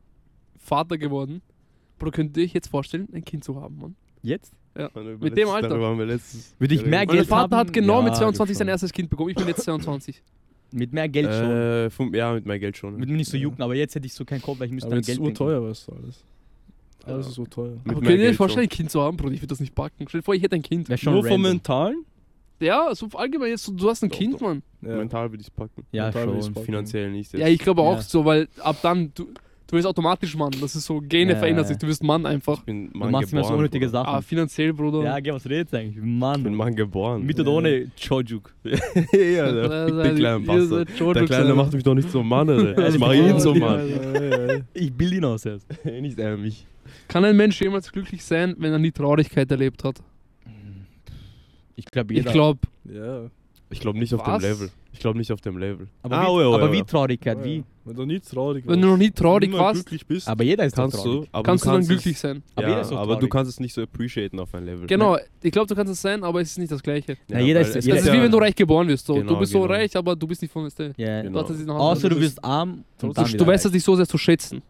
[0.58, 1.42] Vater geworden.
[1.98, 3.96] Bruder, könnt ihr euch jetzt vorstellen, ein Kind zu haben, Mann?
[4.22, 4.54] Jetzt?
[5.20, 5.70] Mit dem Alter.
[5.70, 6.06] Haben wir
[6.58, 7.68] Würde ich mehr Mein Geld Vater haben?
[7.68, 9.30] hat genau Ja, mit 22 glaub sein erstes Kind bekommen.
[9.30, 10.22] Ich bin jetzt 22.
[10.72, 11.50] Mit mehr Geld schon.
[11.50, 12.94] Äh, vom, ja, mit mehr Geld schon.
[12.98, 13.42] Würde mich nicht so Ja.
[13.44, 15.16] jucken, aber jetzt hätte ich so keinen Kopf, weil ich müsste Aber an jetzt ist
[15.18, 15.42] Geld denken.
[15.42, 16.24] urteuer, weißt du, alles.
[17.04, 17.30] Alles Ja.
[17.32, 17.72] ist urteuer.
[17.84, 19.32] Mit Aber könnt ihr euch vorstellen, ein Kind zu haben, Bruder?
[19.34, 20.06] Ich würde das nicht packen.
[20.08, 20.88] Stell dir vor, ich hätte ein Kind.
[20.88, 21.42] Nur vom random.
[21.42, 22.04] Mentalen?
[22.60, 24.40] Ja, so allgemein jetzt, so, du hast ein Doch, Kind, doch.
[24.42, 24.62] Mann.
[24.82, 24.96] schon.
[24.98, 25.82] Mental würde ich es packen.
[25.92, 26.52] Ja, Mental schon.
[26.52, 26.66] packen.
[26.66, 27.32] Finanziell nicht.
[27.32, 28.02] Ja, ich glaube auch Ja.
[28.02, 29.28] so, weil ab dann, du,
[29.70, 30.50] du wirst automatisch Mann.
[30.60, 31.68] Das ist so, Gene Ja, verändern ja.
[31.68, 31.78] sich.
[31.78, 32.58] Du wirst Mann einfach.
[32.58, 34.00] Ich bin Du Mann machst immer so unnötige Bruder.
[34.00, 34.22] Ah, Sachen.
[34.24, 35.02] finanziell, Bruder.
[35.04, 35.96] Ja, geh, was redest du eigentlich?
[35.96, 36.54] Ich bin Mann.
[36.54, 37.24] Mann geboren.
[37.24, 38.52] Mit oder ohne Chojuk.
[38.64, 40.88] ja, der, der kleine Bastard.
[41.16, 42.88] Der Kleine macht mich doch nicht zum Mann, Alter.
[42.88, 44.64] Ich mache ja, ihn zum Mann.
[44.74, 45.66] Ich bild ihn aus jetzt.
[45.84, 46.66] nicht er mich.
[47.08, 49.96] Kann ein Mensch jemals glücklich sein, wenn er nie Traurigkeit erlebt hat?
[51.76, 52.32] Ich glaube, Ich jeder.
[52.32, 53.30] glaube, Ja.
[53.70, 54.42] Ich glaube nicht auf dem Was?
[54.42, 54.70] Level.
[54.92, 55.86] Ich glaube nicht auf dem Level.
[56.02, 56.84] aber Ah, wie, oh ja, oh aber ja, wie ja.
[56.84, 57.56] Traurigkeit, Ja, wie?
[57.58, 57.62] ja.
[57.84, 60.28] Wenn du nie traurig wenn du noch nie traurig warst, glücklich bist.
[60.28, 61.22] Aber jeder ist Kannst traurig.
[61.22, 62.42] du, aber kannst du dann glücklich es, sein.
[62.54, 64.86] Aber ja, jeder ist doch aber du kannst es nicht so appreciaten auf ein Level.
[64.86, 67.16] Genau, ich glaube, du kannst es sein, aber es ist nicht das Gleiche.
[67.28, 69.06] Na, jeder ist- es jeder ist wie ja- wenn du reich geboren wirst.
[69.06, 69.14] So.
[69.14, 69.72] Genau, du bist so genau.
[69.72, 71.22] reich, aber du bist nicht von der Ja.
[71.22, 71.40] Genau.
[71.40, 74.62] Außer du bist arm und Du- dann Du weißt das nicht so sehr zu schätzen.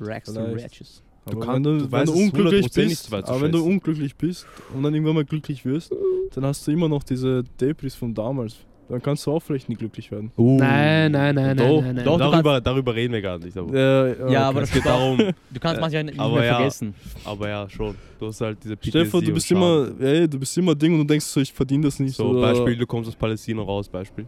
[0.00, 0.64] Racks Vielleicht.
[0.64, 1.02] Ratches.
[1.26, 3.28] Aber kannst- wenn du, du wenn weißt du es unglücklich 100% nicht, bist, weil du
[3.28, 5.92] aber wenn du unglücklich bist und dann irgendwann mal glücklich wirst,
[6.34, 8.56] dann hast du immer noch diese Debris von damals.
[8.90, 10.32] Dann kannst du auch vielleicht nie glücklich werden.
[10.36, 10.58] Uh.
[10.58, 12.04] Nein, nein, nein, Doch, nein, nein, nein.
[12.04, 12.18] doch.
[12.18, 13.56] du darüber, darüber reden wir gar nicht.
[13.56, 15.16] Aber, Äh, Ja, aber es das geht darum.
[15.18, 16.56] Du kannst manchmal nicht aber mehr ja.
[16.56, 16.94] vergessen.
[17.24, 17.94] aber ja, schon.
[18.18, 20.74] Du hast halt diese dir vor, du PTSD bist und immer, ey, du bist immer
[20.74, 22.16] Ding und du denkst so, ich verdiene das nicht.
[22.16, 24.26] So, oder- Beispiel, du kommst aus Palästina raus, Beispiel.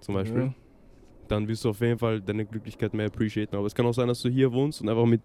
[0.00, 0.42] Zum Beispiel.
[0.42, 0.54] Ja.
[1.28, 3.56] Dann wirst du auf jeden Fall deine Glücklichkeit mehr appreciaten.
[3.56, 5.22] Aber es kann auch sein, dass du hier wohnst und einfach mit.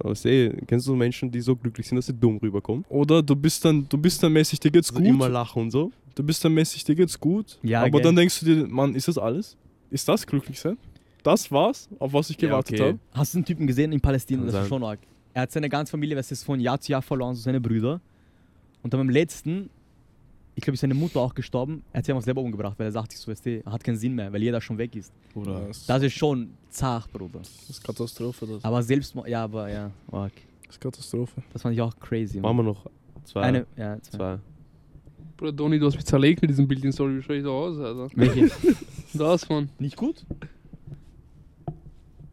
[0.00, 2.84] Aber seh, kennst du Menschen, die so glücklich sind, dass sie dumm rüberkommen?
[2.88, 5.08] Oder du bist dann, du bist dann mäßig, dir geht's Also gut.
[5.08, 5.92] immer lachen und so.
[6.18, 7.60] Du bist dann mäßig, dir geht's gut.
[7.62, 8.02] Ja, aber gell.
[8.02, 9.56] dann denkst du dir, Mann, ist das alles?
[9.88, 10.76] Ist das glücklich sein?
[11.22, 12.88] Das war's, auf was ich Ja, gewartet okay.
[12.88, 12.98] habe.
[13.12, 14.42] Hast du einen Typen gesehen in Palästina?
[14.42, 14.98] Kann Das ist schon arg.
[15.32, 18.00] Er hat seine ganze Familie, was ist von Jahr zu Jahr verloren, so seine Brüder.
[18.82, 19.70] Und dann beim letzten,
[20.56, 21.84] ich glaube, ist seine Mutter auch gestorben.
[21.92, 24.16] Er hat sich einfach selber umgebracht, weil er sagt so, weißt du, hat keinen Sinn
[24.16, 25.12] mehr, weil jeder schon weg ist.
[25.36, 25.66] Oder?
[25.68, 27.38] das, Das ist schon zart, Bruder.
[27.38, 28.44] das ist Katastrophe.
[28.44, 30.32] Das, Aber selbst, ja, aber ja, arg.
[30.66, 31.40] das ist Katastrophe.
[31.52, 32.40] Das fand ich auch crazy.
[32.40, 32.86] Machen wir noch
[33.24, 33.42] zwei.
[33.42, 34.16] Eine, ja, zwei.
[34.16, 34.38] zwei.
[35.38, 37.16] Bruder Doni, du hast mich zerlegt mit diesem Bild in Story.
[37.16, 38.08] Wie schaue ich da aus, Alter?
[38.14, 38.50] Welche?
[39.14, 39.70] Das, Mann.
[39.78, 40.16] Nicht gut?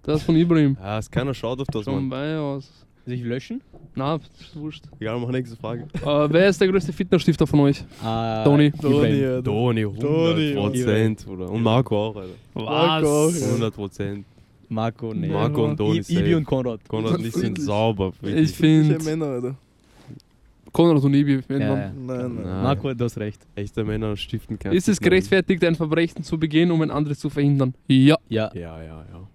[0.03, 0.75] Das von Ibrahim.
[0.79, 2.09] Ja, es keiner schaut auf das, Schon Mann.
[2.09, 2.69] bei aus.
[3.05, 3.61] Soll ich löschen?
[3.95, 4.83] Na, ist wurscht.
[4.99, 5.83] Egal, mach nächste Frage.
[6.01, 7.83] Äh, wer ist der größte Fitnessstifter von euch?
[8.03, 8.67] Ah, Toni.
[8.67, 9.03] Ibrahim.
[9.03, 9.41] Alter.
[9.43, 11.49] Doni, Doni, 100 Prozent, Bruder.
[11.49, 12.15] Und Marco auch,
[12.55, 13.29] Alter.
[13.39, 13.47] Ja.
[13.47, 14.25] 100 Prozent.
[14.67, 15.29] Marco, nee.
[15.29, 16.81] Marco und Doni Ibi und Konrad.
[16.89, 18.11] Konrad, die sind sauber.
[18.17, 18.35] Ich wirklich.
[18.35, 19.55] Welche finde Männer, Alter?
[20.76, 21.41] Konrad und Ibi.
[21.47, 21.88] wenn Ja, man- ja.
[21.93, 22.05] Nein,
[22.36, 22.43] nein.
[22.43, 22.63] Nein.
[22.63, 23.41] Marco, du hast recht.
[23.55, 27.30] Echte Männer stiften kein Ist es gerechtfertigt, ein Verbrechen zu begehen, um ein anderes zu
[27.30, 27.73] verhindern?
[27.88, 28.17] Ja.
[28.30, 28.51] Ja.
[28.53, 29.28] Ja, ja, ja.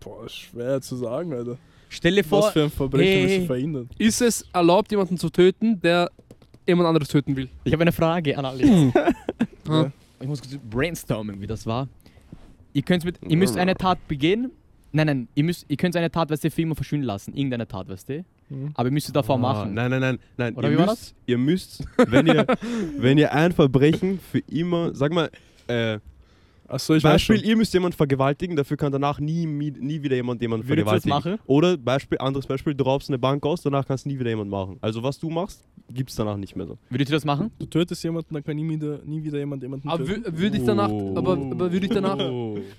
[0.00, 1.58] Boah, schwer zu sagen, Alter.
[1.90, 3.88] Stell dir vor, Was für ein Verbrechen Hey, willst du verhindern?
[3.98, 6.10] Ist es erlaubt, jemanden zu töten, der
[6.66, 7.48] jemand anderes töten will?
[7.64, 8.92] ich habe eine Frage an alle.
[9.68, 9.90] Ah.
[10.22, 11.88] Ich muss kurz brainstormen, wie das war.
[12.74, 14.50] Ihr, könnt mit, ihr müsst eine Tat begehen
[14.92, 17.34] Nein, nein, ihr, müsst, ihr könnt eine Tat, weißt du, für immer verschwinden lassen.
[17.34, 18.24] Irgendeine Tat, weißt du?
[18.48, 18.70] Mhm.
[18.74, 19.74] Aber ihr müsst es davor Ah, machen.
[19.74, 20.54] Nein, nein, nein, nein.
[20.56, 22.46] Oder ihr, wie müsst, ihr müsst, wenn ihr,
[22.98, 25.30] wenn ihr ein Verbrechen für immer, sag mal,
[25.68, 25.98] äh,
[26.70, 27.44] Achso, ich weiß Beispiel, schon.
[27.48, 31.02] ihr müsst jemanden vergewaltigen, dafür kann danach nie, nie, wieder jemand jemanden Würdet ihr das
[31.02, 31.32] vergewaltigen.
[31.36, 31.42] machen?
[31.46, 34.78] Oder Beispiel, anderes Beispiel, du raubst eine Bank aus, danach kannst nie wieder jemand machen.
[34.80, 36.78] Also was du machst, gibt's danach nicht mehr so.
[36.88, 37.50] Würdet ihr das machen?
[37.58, 40.22] Du tötest jemanden, dann kann nie wieder, nie wieder jemand jemanden Aber töten.
[40.32, 41.14] wü- würde ich danach, Oh.
[41.16, 42.18] aber, aber würde ich danach,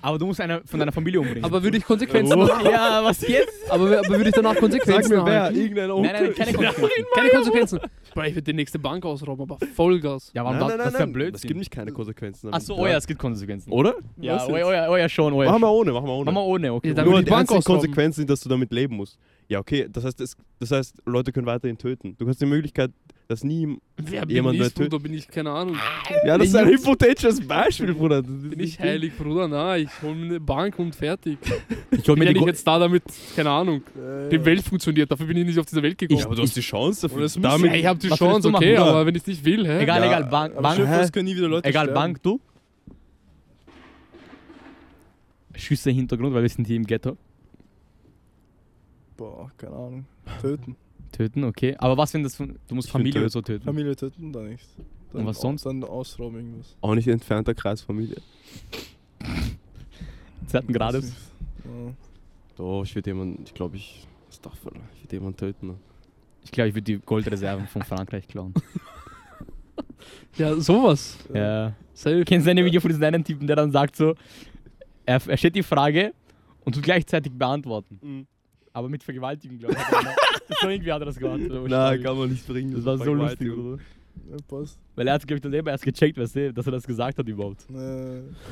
[0.00, 1.44] Aber du musst eine von deiner Familie umbringen.
[1.44, 2.46] aber würde ich Konsequenzen, Oh.
[2.64, 3.70] ja, was jetzt?
[3.70, 5.58] aber, aber würde ich danach Konsequenzen erhalten?
[5.58, 7.04] irgendein Nein, nein, keine Konsequenzen.
[7.14, 7.78] Keine Konsequenzen.
[8.14, 10.30] Bro, ich würde die nächste Bank ausrauben, aber Vollgas.
[10.34, 11.12] Ja, warum Nein, das, nein, das nein, ist ja.
[11.12, 11.34] Blödsinn.
[11.34, 12.52] Es gibt nicht keine Konsequenzen.
[12.52, 13.70] Achso, oh ja, es gibt Konsequenzen.
[13.72, 13.81] Oder?
[13.84, 14.48] Ja, oh ja, jetzt?
[14.50, 15.50] oh ja, oh ja, schon, oh ja.
[15.50, 16.24] Machen wir ohne, machen wir ohne.
[16.24, 16.94] Machen wir ohne, okay.
[16.96, 17.80] Ja, Nur die ich Bank einzige ausrauben.
[17.80, 19.18] Konsequenz sind, dass du damit leben musst.
[19.48, 22.16] Ja, okay, das heißt, es, das heißt, Leute können weiterhin töten.
[22.18, 22.90] Du hast die Möglichkeit,
[23.28, 23.76] dass nie.
[23.96, 25.76] Wer Jemand bin ich, Bruder, bin ich, keine Ahnung.
[26.24, 28.22] Ja, das ist ein hypothetisches Beispiel, Bruder.
[28.22, 29.48] Bin ich heilig, Bruder?
[29.48, 31.38] Na, ich hol mir eine Bank und fertig.
[31.90, 33.02] ich hol Bin mir ja die nicht Go jetzt da damit,
[33.36, 36.18] keine Ahnung, Äh, die Welt funktioniert, dafür bin ich nicht auf dieser Welt gekommen.
[36.20, 37.16] Ja, aber du hast die Chance dafür.
[37.18, 39.44] Oder muss- damit, ja, ich habe die Chance, okay, machen, aber wenn ich es nicht
[39.44, 39.82] will, hä?
[39.82, 41.94] Egal, Ja, egal, Bank, Bank, es können nie wieder Leute egal, sterben.
[41.94, 42.40] Bank, du.
[45.54, 47.16] Schüsse im Hintergrund, weil wir sind hier im Ghetto.
[49.16, 50.06] Boah, keine Ahnung.
[50.40, 50.76] Töten.
[51.12, 51.76] Töten, okay.
[51.78, 53.32] Aber was, wenn das von, du musst Ich Familie oder töten.
[53.32, 53.64] so töten?
[53.64, 54.66] Familie töten, dann nicht.
[55.12, 55.66] Dann Und was sonst?
[55.66, 56.74] Dann ausrauben irgendwas.
[56.80, 58.16] auch nicht entfernter Kreis Familie.
[60.46, 61.12] Zweiten Grades.
[61.64, 61.92] Ja.
[62.56, 64.06] Doch, ich würde jemanden, ich glaube, ich.
[64.30, 65.66] Astaghfirullah, Ich würde jemanden töten.
[65.68, 65.74] ne?
[66.44, 68.54] Ich glaube, ich würde die Goldreserven von Frankreich klauen.
[70.36, 71.18] Ja, sowas.
[71.32, 71.74] ja.
[71.92, 72.24] Safe.
[72.24, 74.14] Kennst du ein Video von diesem einen Typen, der dann sagt so,
[75.12, 76.12] er, er stellt die Frage
[76.64, 78.26] und tut gleichzeitig beantworten.
[78.72, 80.58] Aber mit Vergewaltigung, glaube ich.
[80.60, 81.40] so irgendwie hat er das gemacht.
[81.40, 82.74] Nein, kann man nicht bringen.
[82.74, 83.78] Das war so lustig, oder?
[84.30, 84.78] Ja, passt.
[84.94, 87.18] Weil er hat, glaube ich, dann selber erst gecheckt, weißt du, dass er das gesagt
[87.18, 87.62] hat überhaupt.
[87.70, 87.74] Äh,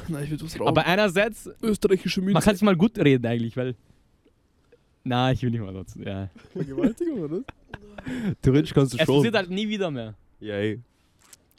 [0.08, 0.68] Nein, ich würde was rauben.
[0.68, 2.34] Aber einerseits, österreichische Münze.
[2.34, 3.74] man kann sich mal gut reden eigentlich, weil...
[5.04, 5.98] Na, ich will nicht mal dazu.
[6.00, 6.28] Ja.
[6.52, 7.40] Vergewaltigung, oder?
[8.42, 9.16] Theoretisch kannst du Es schon.
[9.16, 10.14] passiert halt nie wieder mehr.
[10.40, 10.80] ja, ey.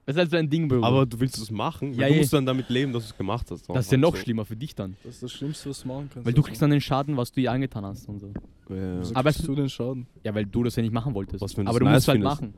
[0.05, 0.83] Das ist halt so ein Ding, Bro.
[0.83, 1.93] Aber du willst es machen?
[1.93, 3.69] Ja, du musst dann damit leben, dass du es gemacht hast.
[3.69, 4.21] das ist ja noch So.
[4.23, 4.95] schlimmer für dich dann.
[5.03, 6.25] Das ist das Schlimmste, was du machen kannst.
[6.25, 8.27] Weil du kriegst dann den Schaden, was du ihr angetan hast und so.
[8.69, 8.99] Ja.
[8.99, 10.07] Wieso Aber kriegst es- du den Schaden?
[10.23, 11.41] Ja, weil du das ja nicht machen wolltest.
[11.41, 12.53] Was, wenn Aber du musst nice halt machen.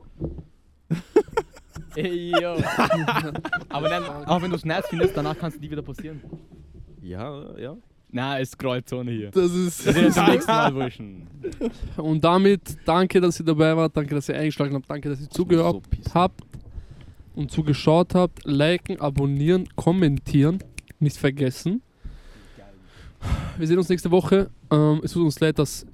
[1.96, 2.56] Ey, yo.
[3.68, 6.20] Aber dann, auch wenn du es nice findest, danach kann es nie wieder passieren.
[7.02, 7.76] ja, ja.
[8.16, 9.30] Na, es Kreuzone hier.
[9.32, 9.78] Das ist.
[9.82, 11.26] Sehen uns beim nächsten Mal, Burschen.
[11.96, 15.28] Und damit danke, dass ihr dabei wart, danke, dass ihr eingeschlagen habt, danke, dass ihr
[15.30, 16.40] zugehört So habt
[17.34, 18.44] und zugeschaut habt.
[18.44, 20.58] Liken, abonnieren, kommentieren,
[20.98, 21.82] nicht vergessen.
[23.58, 24.50] Wir sehen uns nächste Woche.
[24.70, 25.86] Ähm, es tut uns leid, dass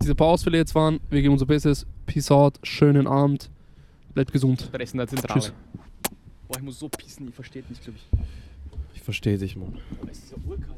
[0.00, 1.00] diese paar Ausfälle jetzt waren.
[1.10, 1.86] Wir geben unser Bestes.
[2.06, 3.50] Peace out, schönen Abend,
[4.14, 4.70] bleibt gesund.
[5.08, 5.40] Zentrale.
[5.40, 5.52] Tschüss.
[6.48, 8.18] Boah, ich muss so pissen, ich verstehe nicht, glaube ich.
[8.94, 9.78] Ich verstehe dich, Mann.
[10.00, 10.76] Aber es ist ja urkalt.